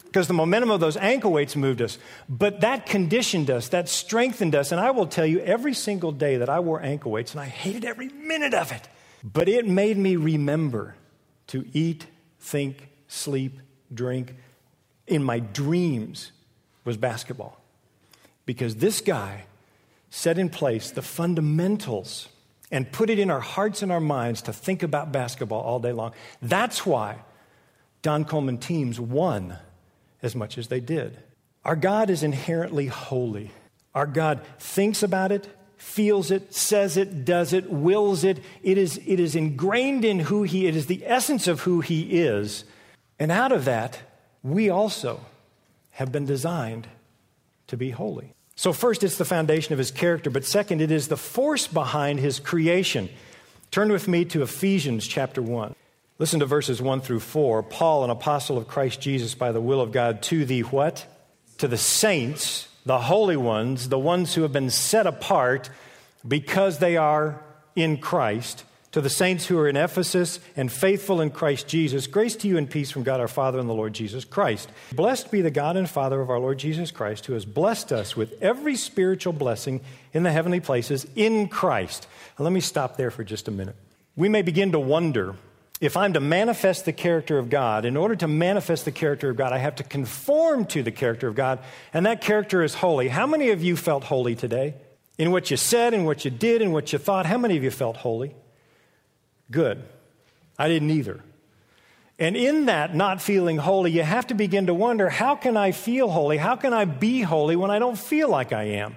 because 0.05 0.27
the 0.27 0.35
momentum 0.35 0.69
of 0.69 0.79
those 0.79 0.95
ankle 0.97 1.31
weights 1.31 1.55
moved 1.55 1.81
us. 1.81 1.97
But 2.29 2.61
that 2.61 2.85
conditioned 2.85 3.49
us, 3.49 3.69
that 3.69 3.89
strengthened 3.89 4.53
us. 4.53 4.71
And 4.71 4.79
I 4.79 4.91
will 4.91 5.07
tell 5.07 5.25
you, 5.25 5.39
every 5.39 5.73
single 5.73 6.11
day 6.11 6.37
that 6.37 6.49
I 6.49 6.59
wore 6.59 6.81
ankle 6.81 7.11
weights, 7.11 7.31
and 7.31 7.41
I 7.41 7.45
hated 7.45 7.85
every 7.85 8.09
minute 8.09 8.53
of 8.53 8.71
it, 8.71 8.87
but 9.23 9.49
it 9.49 9.67
made 9.67 9.97
me 9.97 10.15
remember 10.15 10.95
to 11.47 11.65
eat, 11.73 12.05
think, 12.39 12.89
sleep, 13.07 13.59
drink. 13.91 14.35
In 15.07 15.23
my 15.23 15.39
dreams 15.39 16.31
was 16.85 16.97
basketball. 16.97 17.59
Because 18.45 18.75
this 18.75 19.01
guy 19.01 19.45
set 20.09 20.37
in 20.37 20.49
place 20.49 20.91
the 20.91 21.01
fundamentals 21.01 22.29
and 22.71 22.91
put 22.91 23.09
it 23.09 23.19
in 23.19 23.31
our 23.31 23.39
hearts 23.39 23.81
and 23.81 23.91
our 23.91 23.99
minds 23.99 24.41
to 24.43 24.53
think 24.53 24.83
about 24.83 25.11
basketball 25.11 25.61
all 25.61 25.79
day 25.79 25.91
long. 25.91 26.11
That's 26.41 26.85
why 26.85 27.17
Don 28.01 28.25
Coleman 28.25 28.57
teams 28.57 28.99
won 28.99 29.57
as 30.21 30.35
much 30.35 30.57
as 30.57 30.67
they 30.67 30.79
did. 30.79 31.17
Our 31.63 31.75
God 31.75 32.09
is 32.09 32.23
inherently 32.23 32.87
holy. 32.87 33.51
Our 33.93 34.07
God 34.07 34.41
thinks 34.59 35.03
about 35.03 35.31
it, 35.31 35.47
feels 35.77 36.31
it, 36.31 36.53
says 36.53 36.97
it, 36.97 37.25
does 37.25 37.53
it, 37.53 37.69
wills 37.69 38.23
it. 38.23 38.39
It 38.63 38.77
is, 38.77 38.99
it 39.05 39.19
is 39.19 39.35
ingrained 39.35 40.05
in 40.05 40.19
who 40.19 40.43
He 40.43 40.67
it 40.67 40.75
is 40.75 40.85
the 40.87 41.03
essence 41.05 41.47
of 41.47 41.61
who 41.61 41.81
He 41.81 42.21
is. 42.21 42.63
And 43.19 43.31
out 43.31 43.51
of 43.51 43.65
that, 43.65 43.99
we 44.43 44.69
also 44.69 45.21
have 45.91 46.11
been 46.11 46.25
designed 46.25 46.87
to 47.67 47.75
be 47.75 47.89
holy. 47.89 48.33
So, 48.57 48.73
first, 48.73 49.03
it's 49.03 49.19
the 49.19 49.23
foundation 49.23 49.73
of 49.73 49.77
his 49.77 49.91
character, 49.91 50.31
but 50.31 50.43
second, 50.43 50.81
it 50.81 50.89
is 50.89 51.07
the 51.07 51.15
force 51.15 51.67
behind 51.67 52.19
his 52.19 52.39
creation. 52.39 53.07
Turn 53.69 53.91
with 53.91 54.07
me 54.07 54.25
to 54.25 54.41
Ephesians 54.41 55.05
chapter 55.05 55.43
1. 55.43 55.75
Listen 56.17 56.39
to 56.39 56.47
verses 56.47 56.81
1 56.81 57.01
through 57.01 57.19
4. 57.19 57.61
Paul, 57.61 58.03
an 58.03 58.09
apostle 58.09 58.57
of 58.57 58.67
Christ 58.67 58.99
Jesus 58.99 59.35
by 59.35 59.51
the 59.51 59.61
will 59.61 59.79
of 59.79 59.91
God, 59.91 60.23
to 60.23 60.43
the 60.43 60.61
what? 60.61 61.05
To 61.59 61.67
the 61.67 61.77
saints, 61.77 62.67
the 62.83 62.97
holy 62.97 63.37
ones, 63.37 63.89
the 63.89 63.99
ones 63.99 64.33
who 64.33 64.41
have 64.41 64.53
been 64.53 64.71
set 64.71 65.05
apart 65.05 65.69
because 66.27 66.79
they 66.79 66.97
are 66.97 67.39
in 67.75 67.99
Christ 67.99 68.63
to 68.97 69.01
the 69.01 69.09
saints 69.11 69.45
who 69.45 69.59
are 69.59 69.69
in 69.69 69.77
Ephesus 69.77 70.39
and 70.55 70.71
faithful 70.71 71.21
in 71.21 71.29
Christ 71.29 71.67
Jesus, 71.67 72.07
grace 72.07 72.35
to 72.37 72.47
you 72.47 72.57
and 72.57 72.67
peace 72.67 72.89
from 72.89 73.03
God 73.03 73.19
our 73.19 73.27
Father 73.27 73.59
and 73.59 73.69
the 73.69 73.73
Lord 73.75 73.93
Jesus 73.93 74.25
Christ. 74.25 74.71
Blessed 74.91 75.29
be 75.29 75.41
the 75.41 75.51
God 75.51 75.77
and 75.77 75.87
Father 75.87 76.19
of 76.19 76.31
our 76.31 76.39
Lord 76.39 76.57
Jesus 76.57 76.89
Christ, 76.89 77.27
who 77.27 77.33
has 77.33 77.45
blessed 77.45 77.91
us 77.91 78.17
with 78.17 78.41
every 78.41 78.75
spiritual 78.75 79.33
blessing 79.33 79.81
in 80.13 80.23
the 80.23 80.31
heavenly 80.31 80.59
places 80.59 81.05
in 81.15 81.47
Christ. 81.47 82.07
Now, 82.39 82.45
let 82.45 82.51
me 82.51 82.59
stop 82.59 82.97
there 82.97 83.11
for 83.11 83.23
just 83.23 83.47
a 83.47 83.51
minute. 83.51 83.75
We 84.15 84.29
may 84.29 84.41
begin 84.41 84.71
to 84.71 84.79
wonder 84.79 85.35
if 85.79 85.95
I'm 85.95 86.13
to 86.13 86.19
manifest 86.19 86.85
the 86.85 86.91
character 86.91 87.37
of 87.37 87.51
God, 87.51 87.85
in 87.85 87.97
order 87.97 88.15
to 88.15 88.27
manifest 88.27 88.83
the 88.85 88.91
character 88.91 89.29
of 89.29 89.35
God, 89.37 89.53
I 89.53 89.59
have 89.59 89.75
to 89.75 89.83
conform 89.83 90.65
to 90.69 90.81
the 90.81 90.91
character 90.91 91.27
of 91.27 91.35
God, 91.35 91.59
and 91.93 92.07
that 92.07 92.21
character 92.21 92.63
is 92.63 92.73
holy. 92.73 93.09
How 93.09 93.27
many 93.27 93.51
of 93.51 93.63
you 93.63 93.77
felt 93.77 94.05
holy 94.05 94.33
today? 94.33 94.73
In 95.19 95.29
what 95.29 95.51
you 95.51 95.57
said, 95.57 95.93
in 95.93 96.03
what 96.03 96.25
you 96.25 96.31
did, 96.31 96.63
in 96.63 96.71
what 96.71 96.91
you 96.93 96.97
thought, 96.97 97.27
how 97.27 97.37
many 97.37 97.57
of 97.57 97.63
you 97.63 97.69
felt 97.69 97.97
holy? 97.97 98.33
Good. 99.51 99.83
I 100.57 100.67
didn't 100.67 100.91
either. 100.91 101.23
And 102.19 102.35
in 102.35 102.65
that 102.65 102.95
not 102.95 103.21
feeling 103.21 103.57
holy, 103.57 103.91
you 103.91 104.01
have 104.01 104.27
to 104.27 104.33
begin 104.33 104.67
to 104.67 104.73
wonder 104.73 105.09
how 105.09 105.35
can 105.35 105.55
I 105.55 105.71
feel 105.71 106.09
holy? 106.09 106.37
How 106.37 106.55
can 106.55 106.73
I 106.73 106.85
be 106.85 107.21
holy 107.21 107.55
when 107.55 107.69
I 107.69 107.79
don't 107.79 107.97
feel 107.97 108.29
like 108.29 108.51
I 108.51 108.63
am? 108.63 108.95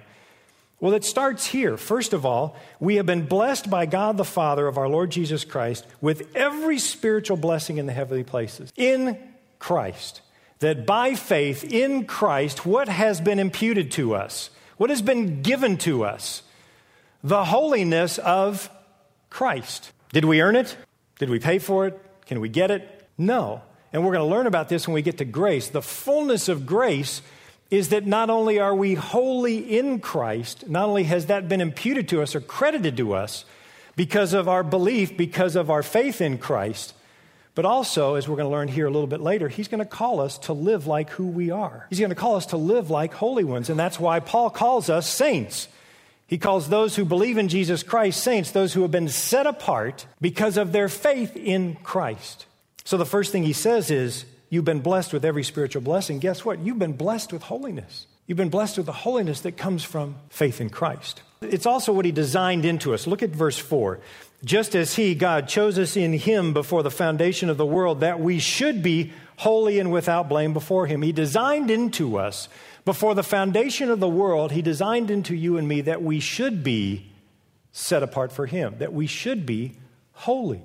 Well, 0.79 0.93
it 0.93 1.03
starts 1.03 1.45
here. 1.45 1.77
First 1.77 2.11
of 2.13 2.25
all, 2.25 2.55
we 2.79 2.95
have 2.95 3.05
been 3.05 3.27
blessed 3.27 3.69
by 3.69 3.85
God 3.85 4.17
the 4.17 4.25
Father 4.25 4.65
of 4.65 4.79
our 4.79 4.89
Lord 4.89 5.11
Jesus 5.11 5.45
Christ 5.45 5.85
with 6.01 6.35
every 6.35 6.79
spiritual 6.79 7.37
blessing 7.37 7.77
in 7.77 7.85
the 7.85 7.93
heavenly 7.93 8.23
places. 8.23 8.73
In 8.75 9.19
Christ. 9.59 10.21
That 10.57 10.87
by 10.87 11.13
faith 11.13 11.63
in 11.63 12.05
Christ, 12.05 12.65
what 12.65 12.89
has 12.89 13.21
been 13.21 13.37
imputed 13.37 13.91
to 13.91 14.15
us? 14.15 14.49
What 14.77 14.89
has 14.89 15.03
been 15.03 15.43
given 15.43 15.77
to 15.79 16.03
us? 16.03 16.41
The 17.23 17.45
holiness 17.45 18.17
of 18.17 18.67
Christ. 19.29 19.91
Did 20.13 20.25
we 20.25 20.41
earn 20.41 20.55
it? 20.55 20.75
Did 21.19 21.29
we 21.29 21.39
pay 21.39 21.59
for 21.59 21.87
it? 21.87 21.99
Can 22.25 22.39
we 22.41 22.49
get 22.49 22.71
it? 22.71 23.07
No. 23.17 23.61
And 23.93 24.05
we're 24.05 24.13
going 24.13 24.27
to 24.27 24.35
learn 24.35 24.47
about 24.47 24.69
this 24.69 24.87
when 24.87 24.95
we 24.95 25.01
get 25.01 25.17
to 25.19 25.25
grace. 25.25 25.69
The 25.69 25.81
fullness 25.81 26.49
of 26.49 26.65
grace 26.65 27.21
is 27.69 27.89
that 27.89 28.05
not 28.05 28.29
only 28.29 28.59
are 28.59 28.75
we 28.75 28.95
wholly 28.95 29.77
in 29.77 29.99
Christ, 29.99 30.67
not 30.67 30.89
only 30.89 31.03
has 31.03 31.27
that 31.27 31.47
been 31.47 31.61
imputed 31.61 32.09
to 32.09 32.21
us 32.21 32.35
or 32.35 32.41
credited 32.41 32.97
to 32.97 33.13
us 33.13 33.45
because 33.95 34.33
of 34.33 34.49
our 34.49 34.63
belief, 34.63 35.15
because 35.15 35.55
of 35.55 35.69
our 35.69 35.83
faith 35.83 36.21
in 36.21 36.37
Christ, 36.37 36.93
But 37.53 37.65
also, 37.65 38.15
as 38.15 38.29
we're 38.29 38.37
going 38.37 38.47
to 38.47 38.51
learn 38.51 38.69
here 38.69 38.87
a 38.87 38.89
little 38.89 39.07
bit 39.07 39.19
later, 39.19 39.49
he's 39.49 39.67
going 39.67 39.79
to 39.79 39.85
call 39.85 40.21
us 40.21 40.37
to 40.39 40.53
live 40.53 40.87
like 40.87 41.09
who 41.11 41.27
we 41.27 41.51
are. 41.51 41.85
He's 41.89 41.99
going 41.99 42.09
to 42.09 42.15
call 42.15 42.35
us 42.35 42.47
to 42.47 42.57
live 42.57 42.89
like 42.89 43.13
holy 43.13 43.43
ones. 43.43 43.69
And 43.69 43.77
that's 43.77 43.99
why 43.99 44.21
Paul 44.21 44.49
calls 44.49 44.89
us 44.89 45.07
saints. 45.07 45.67
He 46.31 46.37
calls 46.37 46.69
those 46.69 46.95
who 46.95 47.03
believe 47.03 47.37
in 47.37 47.49
Jesus 47.49 47.83
Christ 47.83 48.23
saints, 48.23 48.51
those 48.51 48.73
who 48.73 48.83
have 48.83 48.91
been 48.91 49.09
set 49.09 49.45
apart 49.45 50.05
because 50.21 50.55
of 50.55 50.71
their 50.71 50.87
faith 50.87 51.35
in 51.35 51.75
Christ. 51.83 52.45
So 52.85 52.95
the 52.95 53.05
first 53.05 53.33
thing 53.33 53.43
he 53.43 53.53
says 53.53 53.91
is, 53.91 54.25
You've 54.49 54.65
been 54.65 54.81
blessed 54.81 55.13
with 55.13 55.23
every 55.23 55.43
spiritual 55.43 55.81
blessing. 55.81 56.19
Guess 56.19 56.43
what? 56.43 56.59
You've 56.59 56.79
been 56.79 56.93
blessed 56.93 57.31
with 57.31 57.43
holiness. 57.43 58.05
You've 58.27 58.37
been 58.37 58.49
blessed 58.49 58.77
with 58.77 58.85
the 58.85 58.91
holiness 58.91 59.41
that 59.41 59.55
comes 59.57 59.81
from 59.83 60.15
faith 60.29 60.59
in 60.59 60.69
Christ. 60.69 61.21
It's 61.41 61.65
also 61.65 61.93
what 61.93 62.03
he 62.03 62.11
designed 62.11 62.65
into 62.65 62.93
us. 62.93 63.07
Look 63.07 63.23
at 63.23 63.29
verse 63.29 63.57
4. 63.57 63.99
Just 64.43 64.75
as 64.75 64.95
he, 64.95 65.15
God, 65.15 65.47
chose 65.47 65.79
us 65.79 65.95
in 65.95 66.13
him 66.13 66.53
before 66.53 66.83
the 66.83 66.91
foundation 66.91 67.49
of 67.49 67.57
the 67.57 67.65
world, 67.65 68.01
that 68.01 68.19
we 68.19 68.39
should 68.39 68.83
be 68.83 69.13
holy 69.37 69.79
and 69.79 69.91
without 69.91 70.27
blame 70.27 70.51
before 70.51 70.85
him. 70.85 71.01
He 71.01 71.13
designed 71.13 71.71
into 71.71 72.17
us, 72.17 72.49
before 72.85 73.15
the 73.15 73.23
foundation 73.23 73.89
of 73.89 73.99
the 73.99 74.09
world, 74.09 74.51
he 74.51 74.61
designed 74.61 75.11
into 75.11 75.35
you 75.35 75.57
and 75.57 75.67
me 75.67 75.81
that 75.81 76.01
we 76.01 76.19
should 76.19 76.63
be 76.63 77.11
set 77.71 78.03
apart 78.03 78.31
for 78.31 78.45
him, 78.45 78.75
that 78.79 78.93
we 78.93 79.07
should 79.07 79.45
be 79.45 79.73
holy. 80.13 80.61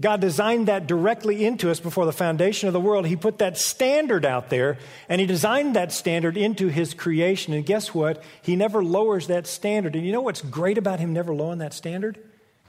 God 0.00 0.20
designed 0.20 0.68
that 0.68 0.86
directly 0.86 1.44
into 1.44 1.70
us 1.70 1.80
before 1.80 2.06
the 2.06 2.12
foundation 2.12 2.68
of 2.68 2.72
the 2.72 2.80
world. 2.80 3.06
He 3.06 3.16
put 3.16 3.38
that 3.38 3.58
standard 3.58 4.24
out 4.24 4.48
there, 4.48 4.78
and 5.08 5.20
He 5.20 5.26
designed 5.26 5.74
that 5.74 5.92
standard 5.92 6.36
into 6.36 6.68
His 6.68 6.94
creation. 6.94 7.52
And 7.52 7.66
guess 7.66 7.92
what? 7.92 8.22
He 8.40 8.54
never 8.54 8.84
lowers 8.84 9.26
that 9.26 9.48
standard. 9.48 9.96
And 9.96 10.06
you 10.06 10.12
know 10.12 10.20
what's 10.20 10.40
great 10.40 10.78
about 10.78 11.00
Him 11.00 11.12
never 11.12 11.34
lowering 11.34 11.58
that 11.58 11.74
standard? 11.74 12.16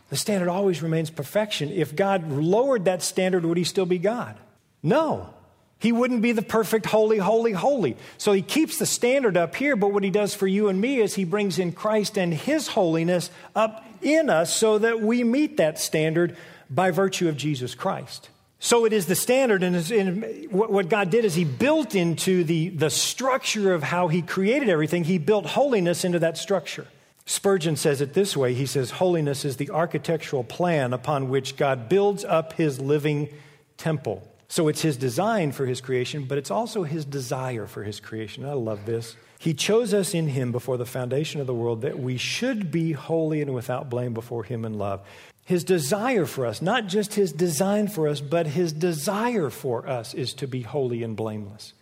The 0.10 0.18
standard 0.18 0.50
always 0.50 0.82
remains 0.82 1.12
perfection. 1.12 1.72
If 1.72 1.96
God 1.96 2.32
lowered 2.32 2.86
that 2.86 3.04
standard, 3.04 3.46
would 3.46 3.58
He 3.58 3.64
still 3.64 3.86
be 3.86 4.00
God? 4.00 4.36
No. 4.82 5.32
He 5.80 5.94
wouldn't 5.94 6.22
be 6.22 6.34
the 6.34 6.42
perfect, 6.42 6.86
holy, 6.86 7.18
holy, 7.18 7.54
holy. 7.54 7.96
So 8.18 8.34
He 8.34 8.42
keeps 8.42 8.78
the 8.78 8.86
standard 8.86 9.38
up 9.38 9.56
here, 9.56 9.76
but 9.76 9.94
what 9.94 10.04
He 10.04 10.10
does 10.10 10.36
for 10.36 10.46
you 10.46 10.68
and 10.68 10.80
me 10.80 11.00
is 11.00 11.16
He 11.16 11.24
brings 11.24 11.58
in 11.58 11.72
Christ 11.72 12.18
and 12.18 12.34
His 12.34 12.68
holiness 12.68 13.32
up 13.56 13.86
in 14.02 14.30
us 14.30 14.54
so 14.54 14.78
that 14.78 15.02
we 15.02 15.24
meet 15.24 15.58
that 15.58 15.80
standard 15.80 16.36
by 16.70 16.92
virtue 16.92 17.30
of 17.30 17.38
Jesus 17.38 17.76
Christ. 17.76 18.30
So 18.60 18.84
it 18.84 18.92
is 18.92 19.06
the 19.06 19.16
standard, 19.16 19.64
and 19.64 20.52
what 20.52 20.90
God 20.90 21.10
did 21.10 21.24
is 21.24 21.34
He 21.34 21.46
built 21.46 21.96
into 21.96 22.44
the, 22.44 22.68
the 22.70 22.90
structure 22.90 23.74
of 23.74 23.82
how 23.82 24.10
He 24.10 24.22
created 24.22 24.68
everything, 24.68 25.06
He 25.06 25.18
built 25.18 25.46
holiness 25.46 26.04
into 26.04 26.20
that 26.20 26.38
structure. 26.38 26.88
Spurgeon 27.26 27.78
says 27.78 28.02
it 28.02 28.14
this 28.14 28.36
way 28.36 28.54
He 28.54 28.66
says, 28.66 28.92
Holiness 28.92 29.46
is 29.46 29.56
the 29.56 29.70
architectural 29.70 30.44
plan 30.44 30.92
upon 30.92 31.30
which 31.30 31.56
God 31.56 31.88
builds 31.88 32.26
up 32.26 32.54
His 32.54 32.82
living 32.82 33.30
temple. 33.78 34.29
So 34.50 34.68
it's 34.68 34.82
His 34.82 34.98
design 34.98 35.54
for 35.54 35.66
His 35.66 35.80
creation, 35.80 36.26
but 36.26 36.38
it's 36.38 36.52
also 36.52 36.84
His 36.84 37.06
desire 37.06 37.66
for 37.66 37.84
His 37.84 38.02
creation. 38.02 38.46
I 38.46 38.54
love 38.54 38.86
this. 38.86 39.16
He 39.40 39.54
chose 39.54 39.94
us 39.94 40.14
in 40.14 40.28
Him 40.28 40.52
before 40.52 40.76
the 40.76 40.86
foundation 40.86 41.40
of 41.40 41.48
the 41.48 41.54
world 41.54 41.84
that 41.84 41.98
we 41.98 42.18
should 42.18 42.72
be 42.72 42.92
holy 42.92 43.42
and 43.42 43.54
without 43.54 43.90
blame 43.90 44.14
before 44.14 44.44
Him 44.44 44.66
in 44.66 44.74
love 44.74 45.02
his 45.50 45.64
desire 45.64 46.28
for 46.28 46.46
us, 46.46 46.62
not 46.62 46.86
just 46.86 47.16
his 47.16 47.32
design 47.32 47.88
for 47.88 48.08
us, 48.08 48.22
but 48.22 48.46
his 48.46 48.72
desire 48.72 49.50
for 49.50 49.90
us 49.90 50.14
is 50.14 50.36
to 50.36 50.48
be 50.48 50.62
holy 50.62 51.02
and 51.02 51.18
blameless. 51.18 51.74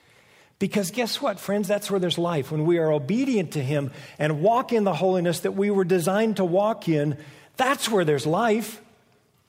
Because 0.58 0.89
guess 0.89 1.21
what, 1.21 1.38
friends? 1.38 1.67
That's 1.67 1.91
where 1.91 1.99
there's 1.99 2.17
life. 2.17 2.49
When 2.49 2.65
we 2.65 2.77
are 2.77 2.89
obedient 2.89 3.51
to 3.51 3.62
him 3.62 3.91
and 4.17 4.41
walk 4.41 4.71
in 4.71 4.86
the 4.86 4.93
holiness 4.93 5.41
that 5.41 5.51
we 5.51 5.69
were 5.69 5.84
designed 5.84 6.38
to 6.38 6.45
walk 6.45 6.88
in, 6.88 7.17
that's 7.58 7.89
where 7.89 8.06
there's 8.06 8.25
life. 8.25 8.82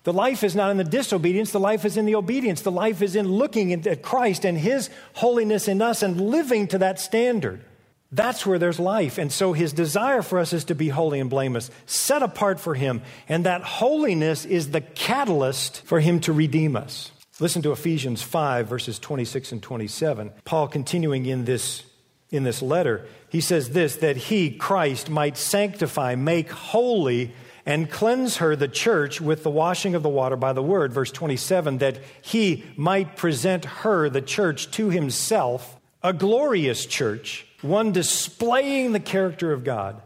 The 0.04 0.12
life 0.12 0.44
is 0.44 0.54
not 0.54 0.70
in 0.70 0.76
the 0.76 0.84
disobedience, 0.84 1.50
the 1.50 1.60
life 1.60 1.84
is 1.84 1.96
in 1.96 2.06
the 2.06 2.14
obedience. 2.14 2.62
The 2.62 2.70
life 2.70 3.02
is 3.02 3.16
in 3.16 3.28
looking 3.28 3.72
at 3.86 4.02
Christ 4.02 4.44
and 4.44 4.56
his 4.56 4.90
holiness 5.14 5.68
in 5.68 5.82
us 5.82 6.02
and 6.02 6.20
living 6.20 6.68
to 6.68 6.78
that 6.78 7.00
standard. 7.00 7.62
That's 8.10 8.46
where 8.46 8.58
there's 8.58 8.80
life. 8.80 9.18
And 9.18 9.30
so 9.30 9.52
his 9.52 9.72
desire 9.72 10.22
for 10.22 10.38
us 10.38 10.54
is 10.54 10.64
to 10.64 10.74
be 10.74 10.88
holy 10.88 11.20
and 11.20 11.28
blameless, 11.28 11.70
set 11.84 12.22
apart 12.22 12.58
for 12.58 12.74
him. 12.74 13.02
And 13.28 13.44
that 13.44 13.62
holiness 13.62 14.46
is 14.46 14.70
the 14.70 14.80
catalyst 14.80 15.82
for 15.82 16.00
him 16.00 16.20
to 16.20 16.32
redeem 16.32 16.74
us. 16.74 17.10
Listen 17.40 17.62
to 17.62 17.72
Ephesians 17.72 18.22
5, 18.22 18.66
verses 18.66 18.98
26 18.98 19.52
and 19.52 19.62
27. 19.62 20.32
Paul 20.44 20.68
continuing 20.68 21.26
in 21.26 21.44
this, 21.44 21.84
in 22.30 22.44
this 22.44 22.62
letter, 22.62 23.06
he 23.28 23.40
says 23.40 23.70
this 23.70 23.96
that 23.96 24.16
he, 24.16 24.50
Christ, 24.50 25.10
might 25.10 25.36
sanctify, 25.36 26.14
make 26.14 26.50
holy, 26.50 27.34
and 27.68 27.90
cleanse 27.90 28.38
her, 28.38 28.56
the 28.56 28.66
church, 28.66 29.20
with 29.20 29.42
the 29.42 29.50
washing 29.50 29.94
of 29.94 30.02
the 30.02 30.08
water 30.08 30.36
by 30.36 30.54
the 30.54 30.62
word. 30.62 30.90
Verse 30.90 31.12
27 31.12 31.78
that 31.78 31.98
he 32.22 32.64
might 32.76 33.14
present 33.14 33.66
her, 33.66 34.08
the 34.08 34.22
church, 34.22 34.70
to 34.70 34.88
himself, 34.88 35.78
a 36.02 36.14
glorious 36.14 36.86
church 36.86 37.44
one 37.60 37.92
displaying 37.92 38.92
the 38.92 39.00
character 39.00 39.52
of 39.52 39.64
God, 39.64 40.00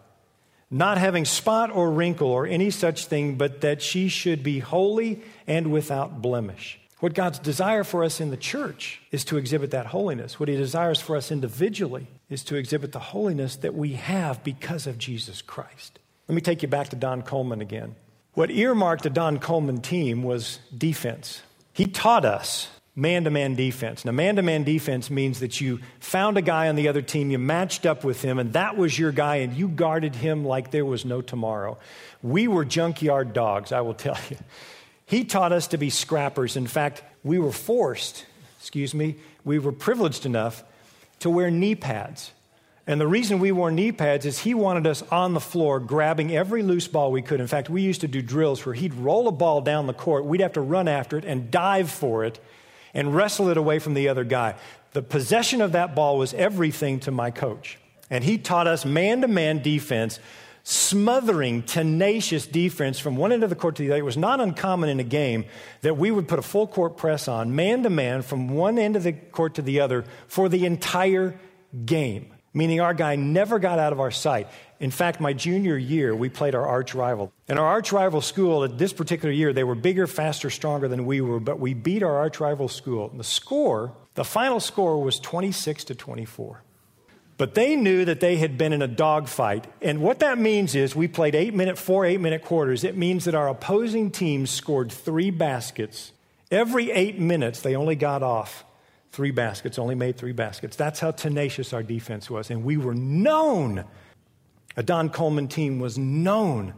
not 0.70 0.98
having 0.98 1.24
spot 1.24 1.70
or 1.70 1.90
wrinkle 1.90 2.28
or 2.28 2.46
any 2.46 2.70
such 2.70 3.06
thing, 3.06 3.36
but 3.36 3.60
that 3.60 3.80
she 3.82 4.08
should 4.08 4.42
be 4.42 4.58
holy 4.58 5.22
and 5.46 5.70
without 5.70 6.20
blemish. 6.22 6.80
What 6.98 7.14
God's 7.14 7.38
desire 7.38 7.84
for 7.84 8.02
us 8.02 8.20
in 8.20 8.30
the 8.30 8.36
church 8.36 9.02
is 9.12 9.24
to 9.26 9.36
exhibit 9.36 9.70
that 9.72 9.86
holiness. 9.86 10.40
What 10.40 10.48
He 10.48 10.56
desires 10.56 11.00
for 11.00 11.16
us 11.16 11.30
individually 11.30 12.08
is 12.28 12.42
to 12.44 12.56
exhibit 12.56 12.92
the 12.92 12.98
holiness 12.98 13.54
that 13.56 13.74
we 13.74 13.92
have 13.92 14.42
because 14.42 14.86
of 14.86 14.98
Jesus 14.98 15.42
Christ. 15.42 15.98
Let 16.28 16.34
me 16.34 16.40
take 16.40 16.62
you 16.62 16.68
back 16.68 16.88
to 16.90 16.96
Don 16.96 17.22
Coleman 17.22 17.60
again. 17.60 17.94
What 18.34 18.50
earmarked 18.50 19.02
the 19.02 19.10
Don 19.10 19.38
Coleman 19.38 19.80
team 19.80 20.22
was 20.22 20.58
defense. 20.76 21.42
He 21.72 21.86
taught 21.86 22.24
us 22.24 22.68
man 22.94 23.24
to 23.24 23.30
man 23.30 23.54
defense. 23.54 24.04
Now, 24.04 24.12
man 24.12 24.36
to 24.36 24.42
man 24.42 24.64
defense 24.64 25.10
means 25.10 25.40
that 25.40 25.60
you 25.60 25.80
found 26.00 26.36
a 26.36 26.42
guy 26.42 26.68
on 26.68 26.76
the 26.76 26.88
other 26.88 27.02
team, 27.02 27.30
you 27.30 27.38
matched 27.38 27.86
up 27.86 28.04
with 28.04 28.22
him, 28.22 28.38
and 28.38 28.52
that 28.52 28.76
was 28.76 28.98
your 28.98 29.12
guy, 29.12 29.36
and 29.36 29.54
you 29.54 29.68
guarded 29.68 30.14
him 30.14 30.44
like 30.44 30.70
there 30.70 30.84
was 30.84 31.04
no 31.04 31.22
tomorrow. 31.22 31.78
We 32.22 32.48
were 32.48 32.64
junkyard 32.64 33.32
dogs, 33.32 33.72
I 33.72 33.80
will 33.80 33.94
tell 34.06 34.18
you. 34.30 34.36
He 35.06 35.24
taught 35.24 35.52
us 35.52 35.68
to 35.68 35.78
be 35.78 35.90
scrappers. 35.90 36.56
In 36.56 36.66
fact, 36.66 37.02
we 37.22 37.38
were 37.38 37.52
forced, 37.52 38.24
excuse 38.58 38.94
me, 38.94 39.16
we 39.44 39.58
were 39.58 39.72
privileged 39.72 40.24
enough 40.26 40.64
to 41.20 41.30
wear 41.30 41.50
knee 41.50 41.74
pads. 41.74 42.32
And 42.86 43.00
the 43.00 43.06
reason 43.06 43.38
we 43.38 43.52
wore 43.52 43.70
knee 43.70 43.92
pads 43.92 44.26
is 44.26 44.40
he 44.40 44.54
wanted 44.54 44.86
us 44.88 45.02
on 45.02 45.34
the 45.34 45.40
floor 45.40 45.78
grabbing 45.78 46.34
every 46.34 46.62
loose 46.64 46.88
ball 46.88 47.12
we 47.12 47.22
could. 47.22 47.40
In 47.40 47.46
fact, 47.46 47.70
we 47.70 47.82
used 47.82 48.00
to 48.00 48.08
do 48.08 48.20
drills 48.20 48.66
where 48.66 48.74
he'd 48.74 48.94
roll 48.94 49.28
a 49.28 49.32
ball 49.32 49.60
down 49.60 49.86
the 49.86 49.92
court, 49.92 50.24
we'd 50.24 50.40
have 50.40 50.54
to 50.54 50.60
run 50.60 50.88
after 50.88 51.16
it 51.16 51.24
and 51.24 51.50
dive 51.50 51.90
for 51.90 52.24
it 52.24 52.40
and 52.92 53.14
wrestle 53.14 53.48
it 53.48 53.56
away 53.56 53.78
from 53.78 53.94
the 53.94 54.08
other 54.08 54.24
guy. 54.24 54.56
The 54.92 55.02
possession 55.02 55.60
of 55.60 55.72
that 55.72 55.94
ball 55.94 56.18
was 56.18 56.34
everything 56.34 57.00
to 57.00 57.10
my 57.10 57.30
coach. 57.30 57.78
And 58.10 58.22
he 58.24 58.36
taught 58.36 58.66
us 58.66 58.84
man 58.84 59.22
to 59.22 59.28
man 59.28 59.62
defense, 59.62 60.18
smothering, 60.64 61.62
tenacious 61.62 62.46
defense 62.46 62.98
from 62.98 63.16
one 63.16 63.32
end 63.32 63.42
of 63.42 63.48
the 63.48 63.56
court 63.56 63.76
to 63.76 63.82
the 63.82 63.90
other. 63.90 64.00
It 64.00 64.04
was 64.04 64.16
not 64.16 64.40
uncommon 64.40 64.90
in 64.90 65.00
a 65.00 65.04
game 65.04 65.44
that 65.80 65.96
we 65.96 66.10
would 66.10 66.28
put 66.28 66.38
a 66.38 66.42
full 66.42 66.66
court 66.66 66.96
press 66.96 67.26
on, 67.28 67.56
man 67.56 67.84
to 67.84 67.90
man, 67.90 68.22
from 68.22 68.48
one 68.48 68.78
end 68.78 68.96
of 68.96 69.02
the 69.04 69.12
court 69.12 69.54
to 69.54 69.62
the 69.62 69.80
other 69.80 70.04
for 70.26 70.48
the 70.48 70.66
entire 70.66 71.38
game, 71.86 72.26
meaning 72.54 72.80
our 72.80 72.94
guy 72.94 73.16
never 73.16 73.58
got 73.58 73.78
out 73.78 73.92
of 73.92 74.00
our 74.00 74.10
sight. 74.10 74.48
In 74.80 74.90
fact, 74.90 75.20
my 75.20 75.32
junior 75.32 75.76
year, 75.76 76.14
we 76.14 76.28
played 76.28 76.54
our 76.54 76.66
arch 76.66 76.94
rival. 76.94 77.32
And 77.48 77.58
our 77.58 77.66
arch 77.66 77.92
rival 77.92 78.20
school, 78.20 78.64
at 78.64 78.78
this 78.78 78.92
particular 78.92 79.32
year, 79.32 79.52
they 79.52 79.64
were 79.64 79.74
bigger, 79.74 80.06
faster, 80.06 80.50
stronger 80.50 80.88
than 80.88 81.06
we 81.06 81.20
were, 81.20 81.40
but 81.40 81.58
we 81.58 81.74
beat 81.74 82.02
our 82.02 82.18
arch 82.18 82.40
rival 82.40 82.68
school. 82.68 83.10
And 83.10 83.20
the 83.20 83.24
score, 83.24 83.94
the 84.14 84.24
final 84.24 84.60
score 84.60 85.02
was 85.02 85.18
26 85.20 85.84
to 85.84 85.94
24. 85.94 86.62
But 87.38 87.54
they 87.54 87.76
knew 87.76 88.04
that 88.04 88.20
they 88.20 88.36
had 88.36 88.58
been 88.58 88.72
in 88.72 88.82
a 88.82 88.88
dogfight. 88.88 89.66
And 89.80 90.00
what 90.00 90.18
that 90.18 90.38
means 90.38 90.74
is 90.74 90.94
we 90.94 91.08
played 91.08 91.34
eight 91.34 91.54
minute, 91.54 91.78
four 91.78 92.04
eight 92.04 92.20
minute 92.20 92.44
quarters. 92.44 92.84
It 92.84 92.96
means 92.96 93.24
that 93.24 93.34
our 93.34 93.48
opposing 93.48 94.10
team 94.10 94.46
scored 94.46 94.92
three 94.92 95.30
baskets. 95.30 96.12
Every 96.50 96.90
eight 96.90 97.18
minutes, 97.18 97.60
they 97.60 97.74
only 97.74 97.96
got 97.96 98.22
off 98.22 98.64
three 99.12 99.30
baskets, 99.30 99.78
only 99.78 99.94
made 99.94 100.16
three 100.16 100.32
baskets. 100.32 100.74
That's 100.74 100.98
how 100.98 101.10
tenacious 101.10 101.72
our 101.72 101.82
defense 101.82 102.30
was. 102.30 102.50
And 102.50 102.64
we 102.64 102.78
were 102.78 102.94
known 102.94 103.84
a 104.76 104.82
Don 104.82 105.10
Coleman 105.10 105.48
team 105.48 105.78
was 105.78 105.98
known 105.98 106.72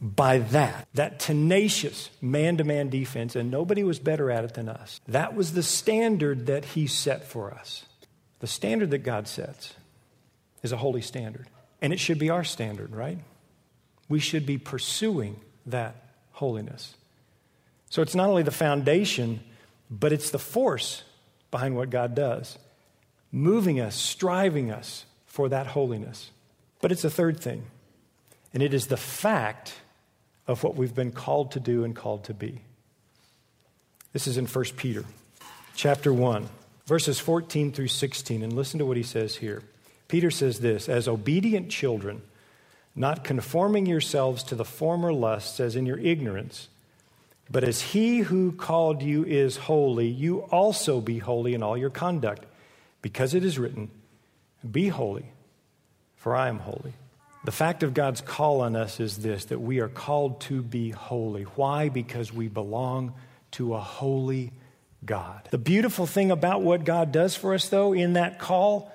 by 0.00 0.38
that, 0.38 0.86
that 0.94 1.18
tenacious 1.18 2.10
man 2.20 2.58
to 2.58 2.64
man 2.64 2.90
defense, 2.90 3.36
and 3.36 3.50
nobody 3.50 3.84
was 3.84 3.98
better 3.98 4.30
at 4.30 4.44
it 4.44 4.54
than 4.54 4.68
us. 4.68 5.00
That 5.08 5.34
was 5.34 5.52
the 5.52 5.62
standard 5.62 6.46
that 6.46 6.64
He 6.64 6.86
set 6.86 7.24
for 7.24 7.52
us. 7.52 7.86
The 8.40 8.46
standard 8.46 8.90
that 8.90 8.98
God 8.98 9.28
sets 9.28 9.74
is 10.62 10.72
a 10.72 10.76
holy 10.76 11.02
standard, 11.02 11.46
and 11.80 11.92
it 11.92 12.00
should 12.00 12.18
be 12.18 12.30
our 12.30 12.44
standard, 12.44 12.94
right? 12.94 13.18
We 14.08 14.18
should 14.18 14.44
be 14.44 14.58
pursuing 14.58 15.40
that 15.66 15.94
holiness. 16.32 16.94
So 17.88 18.02
it's 18.02 18.14
not 18.14 18.28
only 18.28 18.42
the 18.42 18.50
foundation, 18.50 19.40
but 19.88 20.12
it's 20.12 20.30
the 20.30 20.38
force 20.38 21.04
behind 21.52 21.76
what 21.76 21.90
God 21.90 22.16
does, 22.16 22.58
moving 23.30 23.78
us, 23.78 23.94
striving 23.94 24.72
us 24.72 25.04
for 25.26 25.48
that 25.50 25.68
holiness. 25.68 26.32
But 26.80 26.90
it's 26.90 27.04
a 27.04 27.10
third 27.10 27.38
thing, 27.38 27.62
and 28.52 28.60
it 28.60 28.74
is 28.74 28.88
the 28.88 28.96
fact 28.96 29.74
of 30.48 30.64
what 30.64 30.74
we've 30.74 30.94
been 30.94 31.12
called 31.12 31.52
to 31.52 31.60
do 31.60 31.84
and 31.84 31.94
called 31.94 32.24
to 32.24 32.34
be. 32.34 32.62
This 34.12 34.26
is 34.26 34.36
in 34.36 34.46
1 34.46 34.64
Peter 34.76 35.04
chapter 35.74 36.12
1, 36.12 36.48
verses 36.86 37.20
14 37.20 37.72
through 37.72 37.88
16. 37.88 38.42
And 38.42 38.52
listen 38.52 38.78
to 38.78 38.86
what 38.86 38.96
he 38.96 39.02
says 39.02 39.36
here. 39.36 39.62
Peter 40.08 40.30
says 40.30 40.60
this 40.60 40.88
As 40.88 41.08
obedient 41.08 41.70
children, 41.70 42.22
not 42.94 43.24
conforming 43.24 43.86
yourselves 43.86 44.42
to 44.44 44.54
the 44.54 44.64
former 44.64 45.12
lusts 45.12 45.60
as 45.60 45.76
in 45.76 45.86
your 45.86 45.98
ignorance, 45.98 46.68
but 47.52 47.64
as 47.64 47.82
he 47.82 48.20
who 48.20 48.52
called 48.52 49.02
you 49.02 49.24
is 49.24 49.58
holy, 49.58 50.08
you 50.08 50.40
also 50.50 51.02
be 51.02 51.18
holy 51.18 51.52
in 51.52 51.62
all 51.62 51.76
your 51.76 51.90
conduct, 51.90 52.46
because 53.02 53.34
it 53.34 53.44
is 53.44 53.58
written, 53.58 53.90
Be 54.68 54.88
holy, 54.88 55.26
for 56.16 56.34
I 56.34 56.48
am 56.48 56.60
holy. 56.60 56.94
The 57.44 57.52
fact 57.52 57.82
of 57.82 57.92
God's 57.92 58.22
call 58.22 58.62
on 58.62 58.74
us 58.74 59.00
is 59.00 59.18
this 59.18 59.44
that 59.46 59.60
we 59.60 59.80
are 59.80 59.88
called 59.88 60.40
to 60.42 60.62
be 60.62 60.90
holy. 60.90 61.42
Why? 61.42 61.90
Because 61.90 62.32
we 62.32 62.48
belong 62.48 63.12
to 63.52 63.74
a 63.74 63.80
holy 63.80 64.52
God. 65.04 65.48
The 65.50 65.58
beautiful 65.58 66.06
thing 66.06 66.30
about 66.30 66.62
what 66.62 66.84
God 66.84 67.12
does 67.12 67.36
for 67.36 67.52
us, 67.52 67.68
though, 67.68 67.92
in 67.92 68.14
that 68.14 68.38
call, 68.38 68.90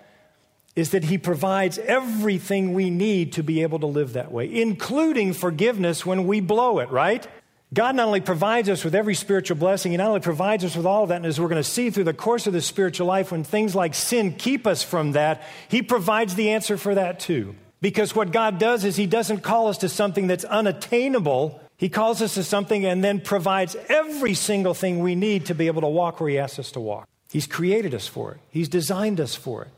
is 0.76 0.92
that 0.92 1.04
He 1.04 1.20
provides 1.20 1.78
everything 1.78 2.74
we 2.74 2.90
need 2.90 3.34
to 3.34 3.44
be 3.44 3.62
able 3.62 3.80
to 3.80 3.88
live 3.88 4.14
that 4.14 4.32
way, 4.32 4.52
including 4.52 5.34
forgiveness 5.34 6.08
when 6.08 6.26
we 6.26 6.40
blow 6.40 6.80
it, 6.80 6.90
right? 6.90 7.28
God 7.74 7.96
not 7.96 8.08
only 8.08 8.22
provides 8.22 8.70
us 8.70 8.86
with 8.86 8.96
every 8.96 9.14
spiritual 9.14 9.58
blessing, 9.58 9.92
He 9.92 9.98
not 9.98 10.08
only 10.08 10.22
provides 10.22 10.64
us 10.64 10.76
with 10.76 10.86
all 10.86 11.04
of 11.04 11.10
that, 11.10 11.18
and 11.18 11.26
as 11.26 11.40
we're 11.40 11.50
going 11.50 11.62
to 11.62 11.70
see 11.70 11.90
through 11.90 12.06
the 12.06 12.14
course 12.14 12.48
of 12.48 12.54
the 12.54 12.62
spiritual 12.62 13.08
life, 13.08 13.32
when 13.32 13.44
things 13.44 13.76
like 13.76 13.94
sin 13.94 14.34
keep 14.34 14.66
us 14.66 14.84
from 14.84 15.12
that, 15.14 15.44
He 15.68 15.82
provides 15.82 16.36
the 16.36 16.52
answer 16.52 16.78
for 16.78 16.96
that 16.96 17.20
too. 17.20 17.56
Because 17.82 18.16
what 18.16 18.32
God 18.32 18.58
does 18.58 18.86
is 18.86 18.96
He 18.96 19.06
doesn't 19.06 19.42
call 19.42 19.68
us 19.68 19.80
to 19.80 19.90
something 19.90 20.28
that's 20.28 20.46
unattainable. 20.46 21.62
He 21.76 21.90
calls 21.90 22.22
us 22.22 22.36
to 22.36 22.44
something 22.44 22.86
and 22.86 23.04
then 23.04 23.20
provides 23.20 23.76
every 23.90 24.34
single 24.34 24.74
thing 24.74 25.00
we 25.00 25.16
need 25.16 25.48
to 25.48 25.54
be 25.54 25.68
able 25.68 25.82
to 25.82 25.88
walk 25.88 26.22
where 26.22 26.30
He 26.30 26.40
asks 26.40 26.60
us 26.60 26.72
to 26.72 26.80
walk. 26.80 27.08
He's 27.30 27.48
created 27.48 27.94
us 27.94 28.08
for 28.08 28.32
it, 28.32 28.40
He's 28.50 28.70
designed 28.70 29.20
us 29.20 29.36
for 29.36 29.64
it. 29.64 29.72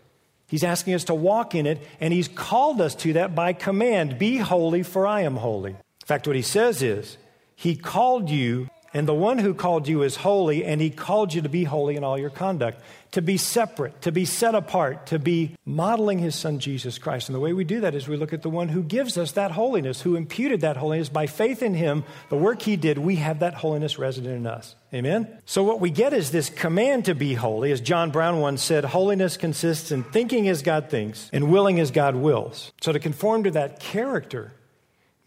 He's 0.47 0.63
asking 0.63 0.95
us 0.95 1.03
to 1.05 1.13
walk 1.13 1.53
in 1.55 1.65
it, 1.65 1.79
and 1.99 2.13
He's 2.13 2.27
called 2.27 2.81
us 2.81 2.93
to 2.95 3.13
that 3.13 3.33
by 3.33 3.53
command 3.53 4.19
Be 4.19 4.37
holy, 4.37 4.83
for 4.83 5.07
I 5.07 5.21
am 5.21 5.37
holy. 5.37 5.71
In 5.71 6.05
fact, 6.05 6.27
what 6.27 6.35
He 6.35 6.43
says 6.43 6.83
is, 6.83 7.17
He 7.59 7.75
called 7.75 8.29
you 8.29 8.69
and 8.93 9.07
the 9.07 9.13
one 9.13 9.37
who 9.37 9.53
called 9.53 9.87
you 9.87 10.01
is 10.01 10.15
holy, 10.15 10.65
and 10.65 10.81
he 10.81 10.89
called 10.89 11.33
you 11.33 11.41
to 11.41 11.49
be 11.49 11.63
holy 11.63 11.95
in 11.95 12.03
all 12.03 12.17
your 12.17 12.31
conduct, 12.31 12.81
to 13.11 13.21
be 13.21 13.37
separate, 13.37 14.01
to 14.01 14.11
be 14.11 14.25
set 14.25 14.55
apart, 14.55 15.07
to 15.07 15.19
be 15.19 15.55
modeling 15.63 16.19
his 16.19 16.35
son 16.35 16.59
Jesus 16.59 16.97
Christ. 16.97 17.29
And 17.29 17.35
the 17.35 17.39
way 17.39 17.53
we 17.53 17.63
do 17.63 17.81
that 17.81 17.93
is 17.93 18.07
we 18.07 18.17
look 18.17 18.33
at 18.33 18.41
the 18.41 18.49
one 18.49 18.69
who 18.69 18.81
gives 18.81 19.17
us 19.17 19.33
that 19.33 19.51
holiness, 19.51 20.01
who 20.01 20.15
imputed 20.15 20.61
that 20.61 20.77
holiness 20.77 21.09
by 21.09 21.27
faith 21.27 21.61
in 21.61 21.75
him, 21.75 22.03
the 22.29 22.37
work 22.37 22.63
he 22.63 22.77
did, 22.77 22.97
we 22.97 23.17
have 23.17 23.39
that 23.39 23.53
holiness 23.53 23.99
resident 23.99 24.35
in 24.35 24.47
us. 24.47 24.75
Amen? 24.91 25.27
So 25.45 25.63
what 25.63 25.79
we 25.79 25.91
get 25.91 26.13
is 26.13 26.31
this 26.31 26.49
command 26.49 27.05
to 27.05 27.13
be 27.13 27.35
holy. 27.35 27.71
As 27.71 27.81
John 27.81 28.09
Brown 28.09 28.39
once 28.39 28.63
said, 28.63 28.85
holiness 28.85 29.37
consists 29.37 29.91
in 29.91 30.03
thinking 30.03 30.47
as 30.49 30.63
God 30.63 30.89
thinks 30.89 31.29
and 31.31 31.51
willing 31.51 31.79
as 31.79 31.91
God 31.91 32.15
wills. 32.15 32.71
So 32.81 32.91
to 32.91 32.99
conform 32.99 33.43
to 33.43 33.51
that 33.51 33.79
character 33.79 34.53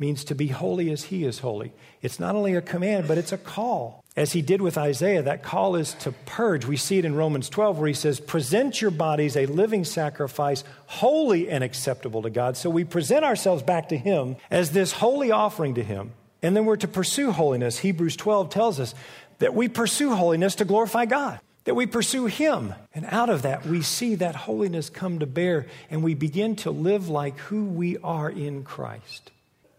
means 0.02 0.24
to 0.24 0.34
be 0.34 0.48
holy 0.48 0.90
as 0.90 1.04
he 1.04 1.24
is 1.24 1.38
holy. 1.38 1.72
It's 2.02 2.18
not 2.18 2.34
only 2.34 2.56
a 2.56 2.60
command, 2.60 3.06
but 3.06 3.18
it's 3.18 3.30
a 3.30 3.38
call. 3.38 4.02
As 4.16 4.32
he 4.32 4.42
did 4.42 4.60
with 4.60 4.76
Isaiah, 4.76 5.22
that 5.22 5.44
call 5.44 5.76
is 5.76 5.94
to 6.00 6.10
purge. 6.26 6.66
We 6.66 6.76
see 6.76 6.98
it 6.98 7.04
in 7.04 7.14
Romans 7.14 7.48
12 7.48 7.78
where 7.78 7.86
he 7.86 7.94
says, 7.94 8.18
Present 8.18 8.82
your 8.82 8.90
bodies 8.90 9.36
a 9.36 9.46
living 9.46 9.84
sacrifice, 9.84 10.64
holy 10.86 11.48
and 11.48 11.62
acceptable 11.62 12.22
to 12.22 12.30
God. 12.30 12.56
So 12.56 12.68
we 12.68 12.82
present 12.82 13.24
ourselves 13.24 13.62
back 13.62 13.90
to 13.90 13.96
him 13.96 14.34
as 14.50 14.72
this 14.72 14.90
holy 14.90 15.30
offering 15.30 15.76
to 15.76 15.84
him. 15.84 16.10
And 16.42 16.56
then 16.56 16.64
we're 16.64 16.76
to 16.78 16.88
pursue 16.88 17.30
holiness. 17.30 17.78
Hebrews 17.78 18.16
12 18.16 18.50
tells 18.50 18.80
us 18.80 18.96
that 19.38 19.54
we 19.54 19.68
pursue 19.68 20.16
holiness 20.16 20.56
to 20.56 20.64
glorify 20.64 21.04
God 21.04 21.38
that 21.64 21.74
we 21.74 21.86
pursue 21.86 22.26
Him. 22.26 22.74
And 22.94 23.06
out 23.06 23.30
of 23.30 23.42
that, 23.42 23.64
we 23.64 23.82
see 23.82 24.16
that 24.16 24.34
holiness 24.34 24.90
come 24.90 25.20
to 25.20 25.26
bear, 25.26 25.66
and 25.90 26.02
we 26.02 26.14
begin 26.14 26.56
to 26.56 26.70
live 26.70 27.08
like 27.08 27.38
who 27.38 27.64
we 27.64 27.98
are 27.98 28.28
in 28.28 28.64
Christ. 28.64 29.30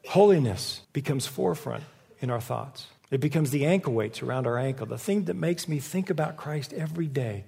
Holiness 0.08 0.82
becomes 0.92 1.26
forefront 1.26 1.84
in 2.20 2.30
our 2.30 2.42
thoughts. 2.42 2.88
It 3.12 3.20
becomes 3.20 3.52
the 3.52 3.66
ankle 3.66 3.94
weights 3.94 4.22
around 4.22 4.48
our 4.48 4.58
ankle, 4.58 4.86
the 4.86 4.98
thing 4.98 5.26
that 5.26 5.36
makes 5.36 5.68
me 5.68 5.80
think 5.80 6.10
about 6.10 6.36
Christ 6.36 6.74
every 6.74 7.08
day 7.08 7.46